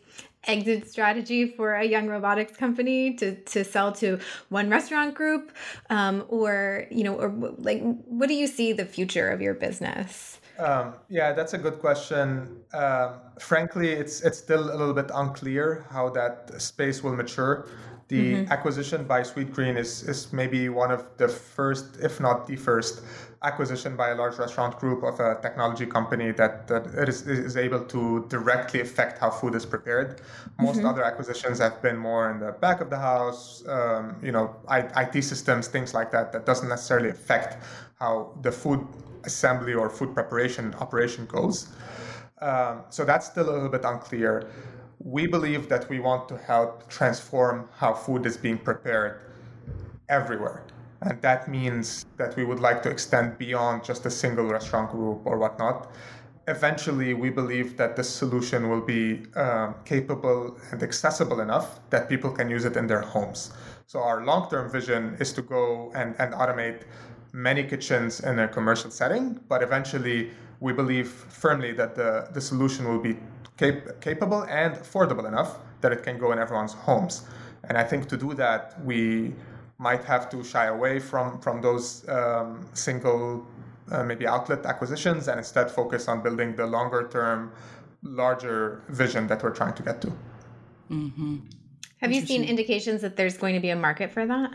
exit 0.45 0.89
strategy 0.89 1.45
for 1.45 1.73
a 1.75 1.85
young 1.85 2.07
robotics 2.07 2.57
company 2.57 3.13
to, 3.13 3.35
to 3.43 3.63
sell 3.63 3.93
to 3.93 4.19
one 4.49 4.69
restaurant 4.69 5.15
group 5.15 5.51
um, 5.89 6.25
or 6.27 6.85
you 6.91 7.03
know 7.03 7.15
or 7.15 7.29
like 7.59 7.81
what 8.05 8.27
do 8.27 8.33
you 8.33 8.45
see 8.45 8.73
the 8.73 8.85
future 8.85 9.29
of 9.29 9.41
your 9.41 9.53
business 9.53 10.41
um, 10.59 10.93
yeah 11.09 11.31
that's 11.31 11.53
a 11.53 11.57
good 11.57 11.79
question 11.79 12.57
um, 12.73 13.13
frankly 13.39 13.91
it's 13.91 14.21
it's 14.21 14.37
still 14.37 14.65
a 14.65 14.75
little 14.75 14.93
bit 14.93 15.09
unclear 15.13 15.87
how 15.89 16.09
that 16.09 16.61
space 16.61 17.01
will 17.01 17.15
mature 17.15 17.65
the 18.13 18.33
mm-hmm. 18.33 18.51
acquisition 18.51 19.05
by 19.05 19.21
Sweetgreen 19.21 19.75
is, 19.75 20.03
is 20.03 20.31
maybe 20.31 20.69
one 20.69 20.91
of 20.91 21.01
the 21.17 21.27
first, 21.27 21.97
if 21.99 22.19
not 22.19 22.45
the 22.45 22.55
first, 22.55 23.01
acquisition 23.41 23.95
by 23.95 24.09
a 24.09 24.15
large 24.15 24.37
restaurant 24.37 24.77
group 24.79 25.03
of 25.03 25.19
a 25.19 25.39
technology 25.41 25.87
company 25.87 26.31
that, 26.31 26.67
that 26.67 27.09
is, 27.09 27.27
is 27.27 27.57
able 27.57 27.83
to 27.95 28.23
directly 28.29 28.81
affect 28.81 29.17
how 29.17 29.31
food 29.31 29.55
is 29.55 29.65
prepared. 29.65 30.21
Most 30.59 30.77
mm-hmm. 30.77 30.85
other 30.85 31.03
acquisitions 31.03 31.57
have 31.57 31.81
been 31.81 31.97
more 31.97 32.29
in 32.29 32.39
the 32.39 32.51
back 32.51 32.81
of 32.81 32.91
the 32.91 32.99
house, 32.99 33.63
um, 33.67 34.15
you 34.21 34.31
know, 34.31 34.55
IT 34.69 35.23
systems, 35.23 35.67
things 35.67 35.95
like 35.95 36.11
that, 36.11 36.31
that 36.33 36.45
doesn't 36.45 36.69
necessarily 36.69 37.09
affect 37.09 37.57
how 37.99 38.37
the 38.43 38.51
food 38.51 38.85
assembly 39.23 39.73
or 39.73 39.89
food 39.89 40.13
preparation 40.13 40.71
operation 40.75 41.25
goes. 41.25 41.73
Um, 42.41 42.83
so 42.91 43.05
that's 43.05 43.25
still 43.25 43.49
a 43.49 43.53
little 43.53 43.69
bit 43.69 43.85
unclear 43.85 44.51
we 45.03 45.27
believe 45.27 45.67
that 45.67 45.89
we 45.89 45.99
want 45.99 46.29
to 46.29 46.37
help 46.37 46.89
transform 46.89 47.67
how 47.75 47.93
food 47.93 48.25
is 48.25 48.37
being 48.37 48.57
prepared 48.57 49.19
everywhere. 50.07 50.65
And 51.01 51.21
that 51.21 51.49
means 51.49 52.05
that 52.17 52.35
we 52.37 52.45
would 52.45 52.61
like 52.61 52.81
to 52.83 52.89
extend 52.89 53.37
beyond 53.37 53.83
just 53.83 54.05
a 54.05 54.09
single 54.09 54.45
restaurant 54.45 54.91
group 54.91 55.21
or 55.25 55.37
whatnot. 55.37 55.91
eventually, 56.47 57.13
we 57.13 57.29
believe 57.29 57.77
that 57.77 57.95
this 57.95 58.09
solution 58.09 58.69
will 58.69 58.81
be 58.81 59.23
um, 59.35 59.75
capable 59.85 60.57
and 60.71 60.83
accessible 60.83 61.39
enough 61.39 61.79
that 61.89 62.09
people 62.09 62.29
can 62.31 62.49
use 62.49 62.65
it 62.65 62.75
in 62.75 62.85
their 62.85 63.01
homes. 63.01 63.53
So, 63.87 63.99
our 63.99 64.25
long 64.25 64.49
term 64.49 64.69
vision 64.69 65.15
is 65.19 65.31
to 65.33 65.41
go 65.41 65.91
and, 65.95 66.15
and 66.19 66.33
automate 66.33 66.83
many 67.31 67.63
kitchens 67.63 68.19
in 68.19 68.39
a 68.39 68.47
commercial 68.47 68.91
setting, 68.91 69.39
but 69.47 69.63
eventually, 69.63 70.31
we 70.59 70.73
believe 70.73 71.09
firmly 71.09 71.71
that 71.73 71.95
the, 71.95 72.27
the 72.33 72.41
solution 72.41 72.89
will 72.89 72.99
be 72.99 73.15
cap- 73.57 74.01
capable 74.01 74.43
and 74.43 74.75
affordable 74.75 75.27
enough 75.27 75.59
that 75.81 75.91
it 75.91 76.03
can 76.03 76.17
go 76.17 76.31
in 76.31 76.39
everyone's 76.39 76.73
homes. 76.73 77.25
And 77.65 77.77
I 77.77 77.83
think 77.83 78.07
to 78.09 78.17
do 78.17 78.33
that, 78.35 78.83
we 78.83 79.33
might 79.77 80.03
have 80.03 80.29
to 80.29 80.43
shy 80.43 80.65
away 80.65 80.99
from, 80.99 81.39
from 81.39 81.61
those 81.61 82.07
um, 82.09 82.65
single 82.73 83.45
uh, 83.91 84.03
maybe 84.03 84.25
outlet 84.27 84.65
acquisitions 84.65 85.27
and 85.27 85.37
instead 85.37 85.69
focus 85.69 86.07
on 86.07 86.21
building 86.21 86.55
the 86.55 86.65
longer 86.65 87.07
term, 87.11 87.51
larger 88.01 88.81
vision 88.89 89.27
that 89.27 89.43
we're 89.43 89.51
trying 89.51 89.73
to 89.73 89.83
get 89.83 90.01
to. 90.01 90.07
Mm-hmm. 90.89 91.37
Have 91.97 92.11
you 92.11 92.25
seen 92.25 92.43
indications 92.43 93.01
that 93.01 93.15
there's 93.15 93.37
going 93.37 93.55
to 93.55 93.61
be 93.61 93.69
a 93.69 93.75
market 93.75 94.11
for 94.11 94.25
that? 94.25 94.51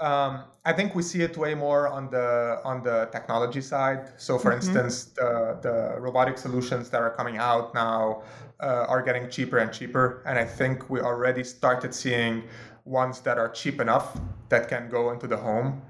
Um, 0.00 0.44
I 0.64 0.72
think 0.72 0.94
we 0.94 1.02
see 1.02 1.22
it 1.22 1.36
way 1.36 1.54
more 1.54 1.88
on 1.88 2.10
the 2.10 2.60
on 2.64 2.82
the 2.82 3.08
technology 3.10 3.60
side. 3.60 4.12
So, 4.16 4.38
for 4.38 4.50
mm-hmm. 4.50 4.56
instance, 4.58 5.04
the 5.16 5.58
the 5.60 6.00
robotic 6.00 6.38
solutions 6.38 6.88
that 6.90 7.00
are 7.00 7.10
coming 7.10 7.36
out 7.38 7.74
now 7.74 8.22
uh, 8.60 8.86
are 8.88 9.02
getting 9.02 9.28
cheaper 9.28 9.58
and 9.58 9.72
cheaper, 9.72 10.22
and 10.26 10.38
I 10.38 10.44
think 10.44 10.88
we 10.88 11.00
already 11.00 11.42
started 11.42 11.94
seeing 11.94 12.44
ones 12.84 13.20
that 13.20 13.38
are 13.38 13.48
cheap 13.50 13.80
enough 13.80 14.18
that 14.48 14.68
can 14.68 14.88
go 14.88 15.10
into 15.10 15.26
the 15.26 15.36
home 15.36 15.82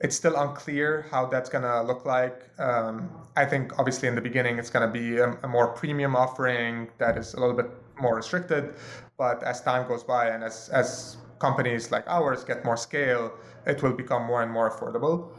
it's 0.00 0.16
still 0.16 0.36
unclear 0.36 1.06
how 1.10 1.26
that's 1.26 1.50
going 1.50 1.64
to 1.64 1.82
look 1.82 2.04
like. 2.06 2.48
Um, 2.58 3.10
I 3.36 3.44
think 3.44 3.78
obviously 3.78 4.08
in 4.08 4.14
the 4.14 4.20
beginning 4.20 4.58
it's 4.58 4.70
going 4.70 4.86
to 4.86 4.92
be 4.92 5.18
a, 5.18 5.32
a, 5.42 5.48
more 5.48 5.68
premium 5.68 6.16
offering 6.16 6.88
that 6.98 7.18
is 7.18 7.34
a 7.34 7.40
little 7.40 7.54
bit 7.54 7.70
more 8.00 8.16
restricted. 8.16 8.74
But 9.18 9.42
as 9.42 9.60
time 9.60 9.86
goes 9.86 10.02
by 10.02 10.28
and 10.28 10.42
as, 10.42 10.70
as 10.70 11.18
companies 11.40 11.90
like 11.90 12.04
ours 12.06 12.44
get 12.44 12.64
more 12.64 12.76
scale, 12.76 13.32
it 13.66 13.82
will 13.82 13.92
become 13.92 14.24
more 14.24 14.42
and 14.42 14.52
more 14.52 14.70
affordable. 14.70 15.32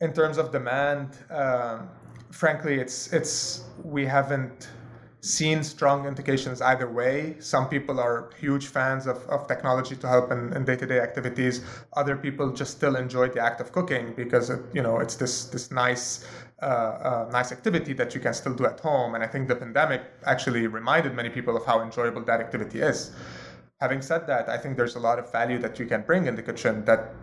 In 0.00 0.12
terms 0.14 0.38
of 0.38 0.50
demand, 0.50 1.08
um, 1.30 1.88
frankly, 2.30 2.80
it's 2.80 3.12
it's 3.12 3.64
we 3.84 4.06
haven't 4.06 4.70
seen 5.22 5.62
strong 5.62 6.06
indications 6.06 6.62
either 6.62 6.90
way. 6.90 7.36
Some 7.40 7.68
people 7.68 8.00
are 8.00 8.30
huge 8.38 8.68
fans 8.68 9.06
of, 9.06 9.18
of 9.28 9.46
technology 9.46 9.94
to 9.96 10.08
help 10.08 10.32
in, 10.32 10.52
in 10.54 10.64
day-to-day 10.64 10.98
activities. 10.98 11.62
Other 11.92 12.16
people 12.16 12.50
just 12.52 12.70
still 12.72 12.96
enjoy 12.96 13.28
the 13.28 13.40
act 13.40 13.60
of 13.60 13.70
cooking 13.70 14.14
because 14.16 14.48
it, 14.48 14.60
you 14.72 14.82
know 14.82 14.98
it's 14.98 15.16
this 15.16 15.44
this 15.46 15.70
nice 15.70 16.26
uh, 16.62 16.66
uh, 16.66 17.28
nice 17.32 17.52
activity 17.52 17.92
that 17.94 18.14
you 18.14 18.20
can 18.20 18.34
still 18.34 18.54
do 18.54 18.66
at 18.66 18.80
home. 18.80 19.14
And 19.14 19.24
I 19.24 19.26
think 19.26 19.48
the 19.48 19.56
pandemic 19.56 20.02
actually 20.24 20.66
reminded 20.66 21.14
many 21.14 21.28
people 21.28 21.56
of 21.56 21.64
how 21.66 21.82
enjoyable 21.82 22.22
that 22.24 22.40
activity 22.40 22.80
is. 22.80 23.12
Having 23.80 24.02
said 24.02 24.26
that, 24.26 24.50
I 24.50 24.58
think 24.58 24.76
there's 24.76 24.96
a 24.96 25.00
lot 25.00 25.18
of 25.18 25.32
value 25.32 25.58
that 25.58 25.78
you 25.78 25.86
can 25.86 26.02
bring 26.02 26.26
in 26.26 26.36
the 26.36 26.42
kitchen 26.42 26.84
that 26.84 27.14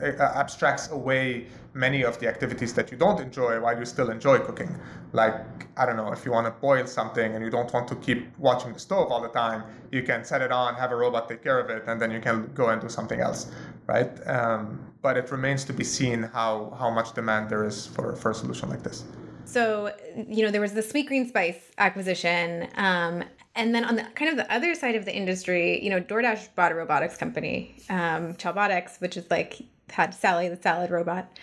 uh, 0.00 0.22
abstracts 0.36 0.92
away 0.92 1.48
many 1.74 2.02
of 2.04 2.20
the 2.20 2.28
activities 2.28 2.72
that 2.74 2.92
you 2.92 2.96
don't 2.96 3.18
enjoy 3.20 3.58
while 3.60 3.76
you 3.76 3.84
still 3.84 4.10
enjoy 4.10 4.38
cooking. 4.38 4.78
Like, 5.12 5.34
I 5.76 5.84
don't 5.86 5.96
know, 5.96 6.12
if 6.12 6.24
you 6.24 6.30
want 6.30 6.46
to 6.46 6.52
boil 6.52 6.86
something 6.86 7.34
and 7.34 7.44
you 7.44 7.50
don't 7.50 7.72
want 7.72 7.88
to 7.88 7.96
keep 7.96 8.28
watching 8.38 8.72
the 8.72 8.78
stove 8.78 9.10
all 9.10 9.20
the 9.20 9.28
time, 9.28 9.64
you 9.90 10.04
can 10.04 10.22
set 10.22 10.40
it 10.40 10.52
on, 10.52 10.76
have 10.76 10.92
a 10.92 10.96
robot 10.96 11.28
take 11.28 11.42
care 11.42 11.58
of 11.58 11.68
it, 11.68 11.82
and 11.88 12.00
then 12.00 12.12
you 12.12 12.20
can 12.20 12.48
go 12.54 12.68
and 12.68 12.80
do 12.80 12.88
something 12.88 13.20
else, 13.20 13.50
right? 13.88 14.24
Um, 14.28 14.78
but 15.02 15.16
it 15.16 15.32
remains 15.32 15.64
to 15.64 15.72
be 15.72 15.82
seen 15.82 16.22
how, 16.22 16.76
how 16.78 16.90
much 16.90 17.12
demand 17.12 17.50
there 17.50 17.64
is 17.64 17.88
for, 17.88 18.14
for 18.14 18.30
a 18.30 18.34
solution 18.34 18.68
like 18.68 18.84
this. 18.84 19.04
So, 19.46 19.92
you 20.28 20.44
know, 20.44 20.52
there 20.52 20.60
was 20.60 20.74
the 20.74 20.82
sweet 20.82 21.08
green 21.08 21.28
Spyce 21.28 21.72
acquisition. 21.78 22.68
Um, 22.76 23.24
and 23.54 23.74
then 23.74 23.84
on 23.84 23.96
the 23.96 24.04
kind 24.14 24.30
of 24.30 24.36
the 24.36 24.52
other 24.52 24.74
side 24.74 24.94
of 24.94 25.04
the 25.04 25.14
industry, 25.14 25.82
you 25.82 25.90
know, 25.90 26.00
DoorDash 26.00 26.54
bought 26.54 26.72
a 26.72 26.74
robotics 26.74 27.16
company, 27.16 27.76
um, 27.90 28.34
Chowbotics, 28.34 29.00
which 29.00 29.16
is 29.16 29.28
like 29.30 29.62
had 29.90 30.14
Sally 30.14 30.48
the 30.48 30.56
salad 30.56 30.90
robot. 30.90 31.38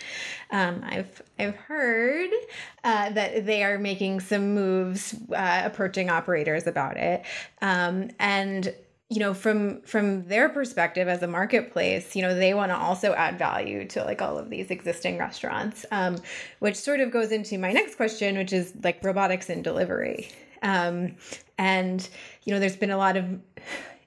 Um, 0.51 0.81
I've 0.85 1.21
I've 1.39 1.55
heard 1.55 2.29
uh, 2.83 3.09
that 3.11 3.45
they 3.45 3.63
are 3.63 3.77
making 3.77 4.19
some 4.19 4.53
moves, 4.53 5.15
uh, 5.35 5.63
approaching 5.65 6.09
operators 6.09 6.67
about 6.67 6.97
it, 6.97 7.23
um, 7.61 8.11
and 8.19 8.73
you 9.09 9.19
know 9.19 9.33
from 9.33 9.81
from 9.81 10.27
their 10.27 10.49
perspective 10.49 11.07
as 11.07 11.21
a 11.21 11.27
marketplace 11.27 12.15
you 12.15 12.23
know 12.23 12.33
they 12.33 12.55
want 12.55 12.71
to 12.71 12.75
also 12.75 13.13
add 13.13 13.37
value 13.37 13.85
to 13.87 14.03
like 14.03 14.19
all 14.19 14.35
of 14.35 14.49
these 14.49 14.71
existing 14.71 15.19
restaurants 15.19 15.85
um, 15.91 16.17
which 16.57 16.75
sort 16.75 16.99
of 16.99 17.11
goes 17.11 17.31
into 17.31 17.59
my 17.59 17.71
next 17.71 17.95
question 17.95 18.35
which 18.35 18.51
is 18.51 18.73
like 18.83 19.03
robotics 19.03 19.47
and 19.47 19.63
delivery 19.63 20.29
um, 20.65 21.15
and 21.57 22.09
you 22.43 22.53
know 22.53 22.59
there's 22.59 22.75
been 22.75 22.91
a 22.91 22.97
lot 22.97 23.15
of 23.15 23.25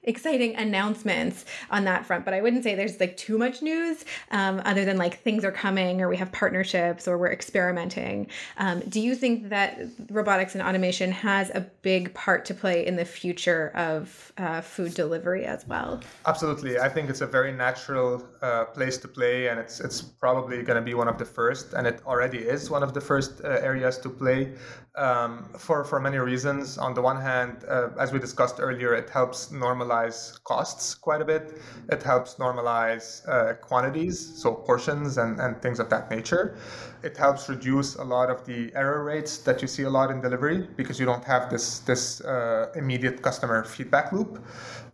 exciting 0.03 0.55
announcements 0.55 1.45
on 1.69 1.85
that 1.85 2.05
front. 2.05 2.25
But 2.25 2.33
i 2.33 2.41
wouldn't 2.41 2.63
say 2.63 2.75
there's 2.75 2.99
like 2.99 3.17
too 3.17 3.37
much 3.37 3.61
news 3.61 4.05
um, 4.31 4.61
other 4.65 4.85
than 4.85 4.97
like 4.97 5.19
things 5.21 5.43
are 5.43 5.51
coming 5.51 6.01
or 6.01 6.09
we 6.09 6.17
have 6.17 6.31
partnerships 6.31 7.07
or 7.07 7.17
we're 7.17 7.31
experimenting. 7.31 8.27
Um, 8.57 8.81
do 8.81 8.99
you 8.99 9.15
think 9.15 9.49
that 9.49 9.79
robotics 10.09 10.55
and 10.55 10.63
automation 10.63 11.11
has 11.11 11.49
a 11.51 11.61
big 11.81 12.13
part 12.13 12.45
to 12.45 12.53
play 12.53 12.85
in 12.85 12.95
the 12.95 13.05
future 13.05 13.71
of 13.75 14.31
uh, 14.37 14.61
food 14.61 14.93
delivery 14.93 15.45
as 15.45 15.67
well? 15.67 16.01
Absolutely. 16.25 16.79
I 16.79 16.89
think 16.89 17.09
it's 17.09 17.21
a 17.21 17.27
very 17.27 17.51
natural 17.51 18.23
uh, 18.41 18.65
place 18.65 18.97
to 18.99 19.07
play 19.07 19.47
and 19.47 19.59
it's 19.59 19.79
it's 19.79 20.01
probably 20.01 20.63
going 20.63 20.75
to 20.77 20.81
be 20.81 20.93
one 20.93 21.07
of 21.07 21.17
the 21.17 21.25
first 21.25 21.73
and 21.73 21.85
it 21.85 22.01
already 22.05 22.39
is 22.39 22.69
one 22.69 22.83
of 22.83 22.93
the 22.93 23.01
first 23.01 23.41
uh, 23.43 23.47
areas 23.47 23.97
to 23.99 24.09
play 24.09 24.53
um, 24.95 25.45
for 25.57 25.83
for 25.83 25.99
many 25.99 26.17
reasons. 26.17 26.77
On 26.77 26.93
the 26.93 27.01
one 27.01 27.19
hand, 27.19 27.63
uh, 27.67 27.89
as 27.99 28.11
we 28.11 28.19
discussed 28.19 28.57
earlier, 28.59 28.93
it 28.93 29.09
helps 29.09 29.51
normalize 29.99 30.43
costs 30.43 30.95
quite 30.95 31.21
a 31.21 31.25
bit. 31.25 31.61
It 31.91 32.03
helps 32.03 32.35
normalize 32.35 33.27
uh, 33.27 33.53
quantities, 33.55 34.19
so 34.19 34.53
portions 34.53 35.17
and, 35.17 35.39
and 35.39 35.61
things 35.61 35.79
of 35.79 35.89
that 35.89 36.09
nature. 36.09 36.57
It 37.03 37.17
helps 37.17 37.49
reduce 37.49 37.95
a 37.95 38.03
lot 38.03 38.29
of 38.29 38.45
the 38.45 38.71
error 38.75 39.03
rates 39.03 39.37
that 39.39 39.61
you 39.61 39.67
see 39.67 39.83
a 39.83 39.89
lot 39.89 40.11
in 40.11 40.21
delivery 40.21 40.67
because 40.75 40.99
you 40.99 41.05
don't 41.05 41.23
have 41.23 41.49
this 41.49 41.79
this 41.79 42.21
uh, 42.21 42.67
immediate 42.75 43.21
customer 43.21 43.63
feedback 43.63 44.11
loop. 44.11 44.43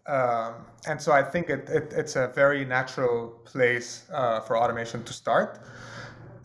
Um, 0.08 0.54
and 0.88 1.02
so 1.02 1.12
I 1.12 1.24
think 1.24 1.50
it, 1.50 1.68
it, 1.68 1.94
it's 1.96 2.16
a 2.16 2.28
very 2.28 2.64
natural 2.64 3.30
place 3.44 4.06
uh, 4.14 4.40
for 4.42 4.56
automation 4.56 5.04
to 5.04 5.14
start. 5.14 5.60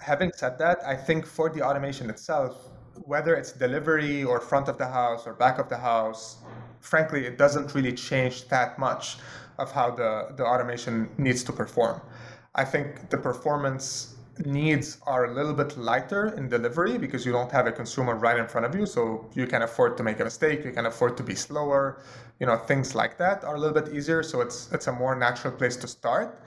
Having 0.01 0.33
said 0.35 0.59
that, 0.59 0.79
I 0.87 0.97
think 0.97 1.27
for 1.27 1.51
the 1.51 1.61
automation 1.61 2.09
itself, 2.09 2.71
whether 3.05 3.35
it's 3.35 3.53
delivery 3.53 4.25
or 4.25 4.41
front 4.41 4.69
of 4.69 4.79
the 4.79 4.87
house 4.87 5.27
or 5.27 5.35
back 5.35 5.59
of 5.59 5.69
the 5.69 5.77
house, 5.77 6.39
frankly, 6.81 7.27
it 7.27 7.39
doesn't 7.39 7.75
really 7.75 7.93
change 7.93 8.49
that 8.49 8.79
much 8.79 9.19
of 9.59 9.71
how 9.73 9.91
the, 9.91 10.29
the 10.37 10.45
automation 10.45 11.09
needs 11.19 11.45
to 11.45 11.53
perform. 11.53 12.01
I 12.55 12.65
think 12.65 13.11
the 13.11 13.19
performance 13.19 14.17
needs 14.47 14.99
are 15.07 15.27
a 15.27 15.35
little 15.35 15.53
bit 15.53 15.77
lighter 15.77 16.29
in 16.37 16.49
delivery 16.49 16.99
because 16.99 17.27
you 17.27 17.33
don't 17.33 17.53
have 17.53 17.67
a 17.67 17.73
consumer 17.73 18.15
right 18.15 18.39
in 18.39 18.47
front 18.47 18.67
of 18.67 18.75
you 18.75 18.87
so 18.87 19.29
you 19.35 19.47
can 19.47 19.63
afford 19.63 19.97
to 19.97 20.03
make 20.03 20.19
a 20.21 20.25
mistake 20.25 20.65
you 20.65 20.73
can 20.73 20.87
afford 20.87 21.17
to 21.17 21.23
be 21.23 21.35
slower 21.35 22.03
you 22.39 22.47
know 22.47 22.57
things 22.57 22.95
like 22.95 23.19
that 23.19 23.45
are 23.45 23.57
a 23.57 23.59
little 23.59 23.79
bit 23.79 23.95
easier 23.95 24.23
so 24.23 24.41
it's 24.41 24.73
it's 24.73 24.87
a 24.87 24.93
more 24.93 25.15
natural 25.15 25.53
place 25.53 25.77
to 25.77 25.87
start 25.87 26.43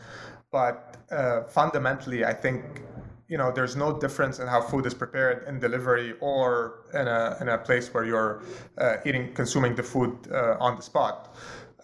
but 0.52 0.98
uh, 1.12 1.44
fundamentally 1.44 2.26
i 2.26 2.34
think 2.34 2.82
you 3.28 3.38
know 3.38 3.52
there's 3.52 3.76
no 3.76 3.98
difference 3.98 4.40
in 4.40 4.48
how 4.48 4.62
food 4.62 4.86
is 4.86 4.94
prepared 4.94 5.48
in 5.48 5.60
delivery 5.60 6.14
or 6.20 6.86
in 6.94 7.08
a, 7.08 7.38
in 7.42 7.50
a 7.50 7.58
place 7.58 7.94
where 7.94 8.06
you're 8.06 8.42
uh, 8.78 8.98
eating 9.06 9.34
consuming 9.34 9.76
the 9.76 9.84
food 9.84 10.16
uh, 10.32 10.58
on 10.60 10.76
the 10.76 10.82
spot. 10.82 11.36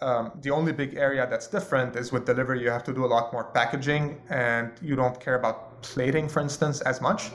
Um, 0.02 0.32
the 0.40 0.50
only 0.50 0.72
big 0.72 0.94
area 0.94 1.26
that's 1.28 1.46
different 1.46 1.94
is 1.94 2.10
with 2.10 2.24
delivery 2.24 2.62
you 2.62 2.70
have 2.70 2.84
to 2.84 2.92
do 2.92 3.04
a 3.04 3.10
lot 3.16 3.32
more 3.32 3.44
packaging 3.44 4.20
and 4.30 4.72
you 4.80 4.96
don't 4.96 5.20
care 5.20 5.34
about 5.34 5.82
plating 5.82 6.28
for 6.28 6.40
instance 6.40 6.80
as 6.82 7.00
much. 7.00 7.30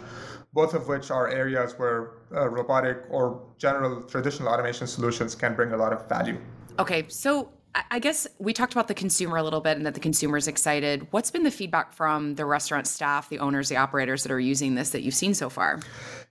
Both 0.53 0.73
of 0.73 0.87
which 0.87 1.11
are 1.11 1.27
areas 1.27 1.73
where 1.77 2.11
uh, 2.33 2.47
robotic 2.49 3.03
or 3.09 3.41
general 3.57 4.01
traditional 4.03 4.47
automation 4.49 4.87
solutions 4.87 5.35
can 5.35 5.53
bring 5.55 5.73
a 5.73 5.77
lot 5.77 5.93
of 5.93 6.07
value. 6.09 6.39
Okay 6.79 7.05
so 7.07 7.49
I 7.91 7.99
guess 7.99 8.25
we 8.39 8.53
talked 8.53 8.71
about 8.71 8.87
the 8.87 8.93
consumer 8.93 9.35
a 9.35 9.43
little 9.43 9.59
bit 9.59 9.75
and 9.75 9.85
that 9.85 9.95
the 9.95 9.99
consumer 9.99 10.37
is 10.37 10.47
excited. 10.47 11.07
What's 11.11 11.29
been 11.29 11.43
the 11.43 11.51
feedback 11.51 11.91
from 11.91 12.35
the 12.35 12.45
restaurant 12.45 12.87
staff, 12.87 13.27
the 13.27 13.39
owners, 13.39 13.67
the 13.67 13.75
operators 13.75 14.23
that 14.23 14.31
are 14.31 14.39
using 14.39 14.75
this 14.75 14.91
that 14.91 15.01
you've 15.01 15.13
seen 15.15 15.33
so 15.33 15.49
far? 15.49 15.81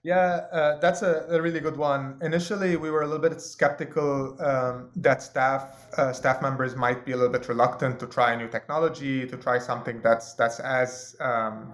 Yeah, 0.01 0.47
uh, 0.51 0.79
that's 0.79 1.03
a, 1.03 1.25
a, 1.29 1.41
really 1.41 1.59
good 1.59 1.77
one. 1.77 2.17
Initially, 2.21 2.77
we 2.77 2.89
were 2.89 3.03
a 3.03 3.05
little 3.05 3.21
bit 3.21 3.39
skeptical 3.41 4.41
um, 4.41 4.89
that 4.95 5.21
staff 5.21 5.87
uh, 5.97 6.13
staff 6.13 6.41
members 6.41 6.75
might 6.75 7.05
be 7.05 7.11
a 7.11 7.15
little 7.15 7.31
bit 7.31 7.47
reluctant 7.47 7.99
to 7.99 8.07
try 8.07 8.33
a 8.33 8.37
new 8.37 8.47
technology, 8.47 9.27
to 9.27 9.37
try 9.37 9.59
something 9.59 10.01
that's 10.01 10.33
that's 10.33 10.59
as 10.59 11.15
um, 11.19 11.73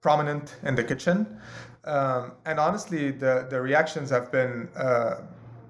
prominent 0.00 0.56
in 0.62 0.74
the 0.74 0.84
kitchen. 0.84 1.38
Um, 1.84 2.32
and 2.46 2.58
honestly, 2.58 3.10
the 3.10 3.46
the 3.48 3.60
reactions 3.60 4.08
have 4.10 4.32
been 4.32 4.68
uh, 4.76 5.22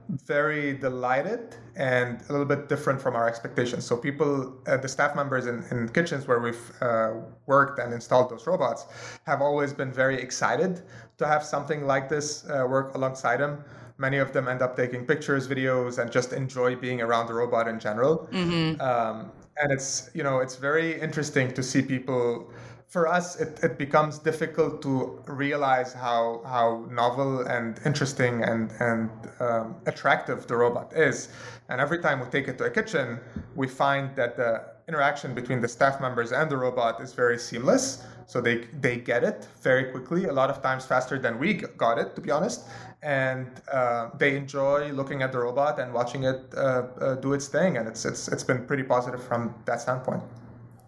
very 0.09 0.75
delighted 0.75 1.57
and 1.77 2.21
a 2.29 2.33
little 2.33 2.47
bit 2.47 2.69
different 2.69 3.01
from 3.01 3.17
our 3.17 3.27
expectations. 3.27 3.85
So 3.85 3.97
people, 3.97 4.55
uh, 4.67 4.77
the 4.77 4.89
staff 4.89 5.17
members 5.17 5.47
in, 5.47 5.65
in 5.71 5.89
kitchens 5.89 6.27
where 6.27 6.41
we've 6.41 6.73
uh, 6.83 7.13
worked 7.47 7.79
and 7.79 7.93
installed 7.95 8.31
those 8.31 8.47
robots 8.47 8.87
have 9.27 9.41
always 9.41 9.73
been 9.73 9.93
very 9.93 10.21
excited 10.21 10.83
to 11.19 11.27
have 11.27 11.43
something 11.43 11.87
like 11.87 12.09
this 12.09 12.45
uh, 12.49 12.67
work 12.69 12.95
alongside 12.95 13.39
them. 13.39 13.65
many 13.99 14.19
of 14.19 14.33
them 14.33 14.49
end 14.49 14.63
up 14.63 14.77
taking 14.77 15.07
pictures, 15.07 15.47
videos, 15.47 15.99
and 15.99 16.11
just 16.11 16.33
enjoy 16.33 16.75
being 16.75 17.01
around 17.01 17.27
the 17.27 17.35
robot 17.35 17.69
in 17.69 17.79
general. 17.79 18.29
Mm-hmm. 18.33 18.81
Um, 18.81 19.31
and 19.59 19.71
it's 19.71 20.11
you 20.15 20.23
know 20.23 20.41
it's 20.41 20.57
very 20.57 21.01
interesting 21.01 21.53
to 21.53 21.63
see 21.63 21.83
people 21.83 22.51
for 22.93 23.09
us 23.09 23.41
it, 23.41 23.59
it 23.63 23.79
becomes 23.79 24.19
difficult 24.19 24.83
to 24.83 25.19
realize 25.27 25.95
how 25.95 26.43
how 26.45 26.87
novel 26.91 27.41
and 27.47 27.81
interesting 27.87 28.45
and 28.45 28.71
and 28.81 29.09
um, 29.41 29.75
attractive 29.87 30.47
the 30.47 30.55
robot 30.55 30.93
is. 30.95 31.29
And 31.71 31.81
every 31.81 32.01
time 32.01 32.21
we 32.21 32.27
take 32.27 32.49
it 32.49 32.59
to 32.59 32.65
a 32.65 32.71
kitchen 32.71 33.19
we 33.57 33.67
find 33.67 34.15
that 34.17 34.37
the 34.37 34.51
interaction 34.89 35.33
between 35.33 35.63
the 35.63 35.69
staff 35.69 36.03
members 36.03 36.33
and 36.33 36.51
the 36.51 36.57
robot 36.57 37.01
is 37.01 37.15
very 37.15 37.39
seamless. 37.39 38.05
So 38.27 38.43
they 38.43 38.57
they 38.85 38.97
get 38.99 39.25
it 39.25 39.49
very 39.63 39.85
quickly 39.91 40.27
a 40.27 40.35
lot 40.41 40.51
of 40.51 40.61
times 40.63 40.85
faster 40.85 41.19
than 41.19 41.39
we 41.39 41.55
got 41.85 41.97
it 41.99 42.15
to 42.17 42.21
be 42.21 42.31
honest. 42.31 42.69
And 43.03 43.49
uh, 43.73 44.11
they 44.19 44.37
enjoy 44.37 44.93
looking 44.93 45.23
at 45.23 45.33
the 45.33 45.39
robot 45.39 45.79
and 45.81 45.95
watching 45.95 46.25
it 46.25 46.41
uh, 46.55 46.61
uh, 46.61 47.15
do 47.25 47.33
its 47.33 47.49
thing. 47.49 47.79
And 47.79 47.89
it's 47.89 48.05
it's 48.05 48.29
it's 48.29 48.45
been 48.45 48.67
pretty 48.67 48.83
positive 48.83 49.23
from 49.25 49.55
that 49.65 49.81
standpoint 49.81 50.23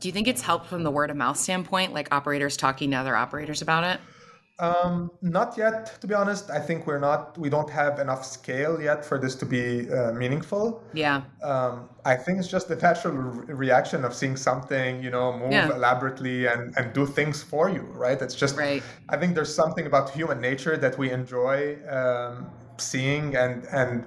do 0.05 0.09
you 0.09 0.13
think 0.13 0.29
it's 0.29 0.43
helped 0.43 0.67
from 0.67 0.83
the 0.83 0.91
word 0.91 1.09
of 1.11 1.17
mouth 1.17 1.39
standpoint, 1.39 1.95
like 1.95 2.13
operators 2.13 2.59
talking 2.59 2.91
to 2.91 2.97
other 2.99 3.17
operators 3.17 3.63
about 3.63 3.85
it? 3.85 3.99
Um, 4.59 5.11
not 5.23 5.57
yet, 5.57 5.99
to 6.03 6.07
be 6.07 6.13
honest. 6.13 6.51
I 6.51 6.61
think 6.61 6.87
we're 6.87 6.99
not, 6.99 7.39
we 7.39 7.49
don't 7.49 7.71
have 7.71 7.99
enough 7.99 8.23
scale 8.23 8.79
yet 8.83 9.03
for 9.03 9.19
this 9.19 9.35
to 9.37 9.47
be 9.47 9.91
uh, 9.91 10.13
meaningful. 10.13 10.85
Yeah. 10.93 11.23
Um, 11.43 11.89
I 12.05 12.17
think 12.17 12.39
it's 12.39 12.49
just 12.49 12.69
the 12.69 12.77
natural 12.77 13.15
re- 13.15 13.55
reaction 13.55 14.05
of 14.05 14.13
seeing 14.13 14.37
something, 14.37 15.03
you 15.03 15.09
know, 15.09 15.39
move 15.39 15.53
yeah. 15.53 15.73
elaborately 15.73 16.49
and, 16.49 16.77
and 16.77 16.93
do 16.93 17.07
things 17.07 17.43
for 17.43 17.71
you, 17.71 17.81
right? 17.93 18.21
It's 18.21 18.35
just, 18.35 18.59
right. 18.59 18.83
I 19.09 19.17
think 19.17 19.35
there's 19.35 19.55
something 19.55 19.87
about 19.87 20.11
human 20.11 20.39
nature 20.39 20.77
that 20.77 20.99
we 20.99 21.13
enjoy 21.13 21.79
um, 21.89 22.51
seeing 22.77 23.37
and, 23.37 23.65
and 23.73 24.05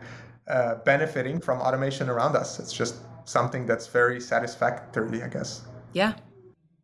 uh, 0.48 0.76
benefiting 0.86 1.42
from 1.42 1.60
automation 1.60 2.08
around 2.08 2.36
us. 2.36 2.60
It's 2.60 2.72
just 2.72 2.98
something 3.26 3.66
that's 3.66 3.88
very 3.88 4.22
satisfactory, 4.22 5.24
I 5.24 5.30
guess. 5.30 5.64
Yeah. 5.94 6.14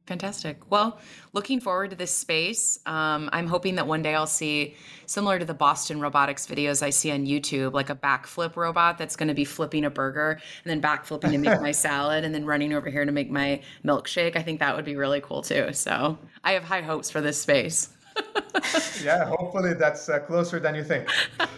Fantastic. 0.05 0.69
Well, 0.69 0.99
looking 1.31 1.61
forward 1.61 1.91
to 1.91 1.95
this 1.95 2.13
space. 2.13 2.77
Um, 2.85 3.29
I'm 3.31 3.47
hoping 3.47 3.75
that 3.75 3.87
one 3.87 4.01
day 4.01 4.13
I'll 4.13 4.27
see, 4.27 4.75
similar 5.05 5.39
to 5.39 5.45
the 5.45 5.53
Boston 5.53 6.01
robotics 6.01 6.45
videos 6.45 6.83
I 6.83 6.89
see 6.89 7.09
on 7.09 7.25
YouTube, 7.25 7.71
like 7.71 7.89
a 7.89 7.95
backflip 7.95 8.57
robot 8.57 8.97
that's 8.97 9.15
going 9.15 9.29
to 9.29 9.33
be 9.33 9.45
flipping 9.45 9.85
a 9.85 9.89
burger 9.89 10.41
and 10.65 10.69
then 10.69 10.81
backflipping 10.81 11.31
to 11.31 11.37
make 11.37 11.61
my 11.61 11.71
salad 11.85 12.25
and 12.25 12.35
then 12.35 12.45
running 12.45 12.73
over 12.73 12.89
here 12.89 13.05
to 13.05 13.13
make 13.13 13.31
my 13.31 13.61
milkshake. 13.85 14.35
I 14.35 14.41
think 14.41 14.59
that 14.59 14.75
would 14.75 14.83
be 14.83 14.97
really 14.97 15.21
cool 15.21 15.41
too. 15.41 15.71
So 15.71 16.17
I 16.43 16.51
have 16.51 16.65
high 16.65 16.81
hopes 16.81 17.09
for 17.09 17.21
this 17.21 17.41
space. 17.41 17.89
yeah, 19.03 19.25
hopefully 19.25 19.73
that's 19.73 20.09
uh, 20.09 20.19
closer 20.19 20.59
than 20.59 20.75
you 20.75 20.83
think. 20.83 21.07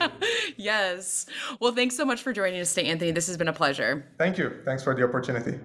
yes. 0.55 1.25
Well, 1.59 1.73
thanks 1.73 1.97
so 1.97 2.05
much 2.05 2.21
for 2.21 2.31
joining 2.31 2.61
us 2.61 2.73
today, 2.75 2.89
Anthony. 2.89 3.11
This 3.11 3.25
has 3.25 3.37
been 3.37 3.47
a 3.47 3.53
pleasure. 3.53 4.05
Thank 4.19 4.37
you. 4.37 4.61
Thanks 4.65 4.83
for 4.83 4.93
the 4.93 5.03
opportunity. 5.03 5.59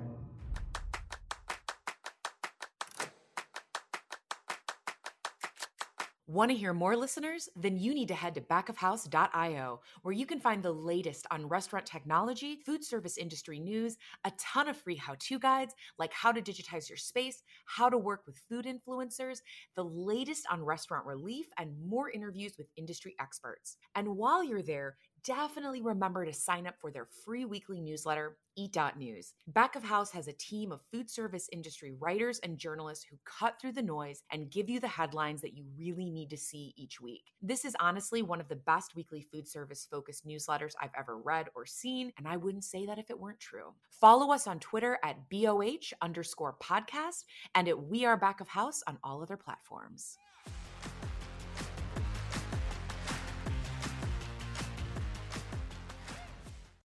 Want 6.31 6.53
to 6.53 6.57
hear 6.57 6.73
more 6.73 6.97
listeners? 6.97 7.49
Then 7.57 7.77
you 7.77 7.93
need 7.93 8.07
to 8.07 8.15
head 8.15 8.37
to 8.37 8.41
backofhouse.io, 8.41 9.81
where 10.03 10.15
you 10.15 10.27
can 10.27 10.39
find 10.39 10.63
the 10.63 10.71
latest 10.71 11.27
on 11.33 11.49
restaurant 11.49 11.87
technology, 11.87 12.61
food 12.65 12.85
service 12.85 13.19
industry 13.19 13.59
news, 13.59 13.97
a 14.25 14.31
ton 14.39 14.69
of 14.69 14.77
free 14.77 14.95
how 14.95 15.17
to 15.19 15.41
guides 15.41 15.75
like 15.99 16.13
how 16.13 16.31
to 16.31 16.41
digitize 16.41 16.89
your 16.89 16.99
space, 16.99 17.43
how 17.65 17.89
to 17.89 17.99
work 17.99 18.23
with 18.27 18.41
food 18.49 18.65
influencers, 18.65 19.41
the 19.75 19.83
latest 19.83 20.47
on 20.49 20.63
restaurant 20.63 21.05
relief, 21.05 21.47
and 21.59 21.75
more 21.85 22.09
interviews 22.11 22.53
with 22.57 22.69
industry 22.77 23.17
experts. 23.19 23.77
And 23.97 24.17
while 24.17 24.45
you're 24.45 24.63
there, 24.63 24.99
definitely 25.25 25.83
remember 25.83 26.25
to 26.25 26.33
sign 26.33 26.67
up 26.67 26.75
for 26.81 26.91
their 26.91 27.07
free 27.25 27.45
weekly 27.45 27.81
newsletter, 27.81 28.37
Eat.News. 28.57 29.35
Back 29.47 29.77
of 29.77 29.83
House 29.83 30.11
has 30.11 30.29
a 30.29 30.33
team 30.33 30.73
of 30.73 30.81
food 30.93 31.09
service 31.09 31.49
industry 31.53 31.95
writers 31.99 32.41
and 32.41 32.59
journalists 32.59 33.05
who 33.05 33.17
cut 33.25 33.61
through 33.61 33.73
the 33.73 33.83
noise 33.83 34.23
and 34.31 34.51
give 34.51 34.69
you 34.69 34.81
the 34.81 34.89
headlines 34.89 35.41
that 35.41 35.57
you 35.57 35.65
really 35.79 36.11
need 36.11 36.31
to 36.31 36.37
see 36.37 36.75
each 36.77 37.01
week. 37.01 37.23
This 37.41 37.65
is 37.65 37.77
honestly 37.81 38.23
one 38.23 38.41
of 38.41 38.49
the 38.49 38.57
best 38.57 38.95
weekly 38.95 39.27
food 39.33 39.49
service 39.49 39.87
focused 39.91 40.27
newsletters 40.27 40.73
I've 40.81 40.91
ever 40.99 41.17
read 41.17 41.49
or 41.55 41.65
seen, 41.65 42.13
and 42.19 42.27
I 42.27 42.37
wouldn't 42.37 42.65
say 42.65 42.87
that 42.87 42.99
if 42.99 43.11
it 43.11 43.19
weren't 43.19 43.41
true. 43.41 43.75
Follow 43.91 44.33
us 44.33 44.47
on 44.47 44.61
Twitter 44.61 44.99
at 45.05 45.31
BOH 45.31 45.95
underscore 46.03 46.57
podcast 46.63 47.25
and 47.55 47.69
at 47.69 47.83
We 47.83 48.05
Are 48.05 48.17
Back 48.17 48.41
of 48.41 48.49
House 48.49 48.83
on 48.87 48.99
all 49.03 49.23
other 49.23 49.37
platforms. 49.37 50.19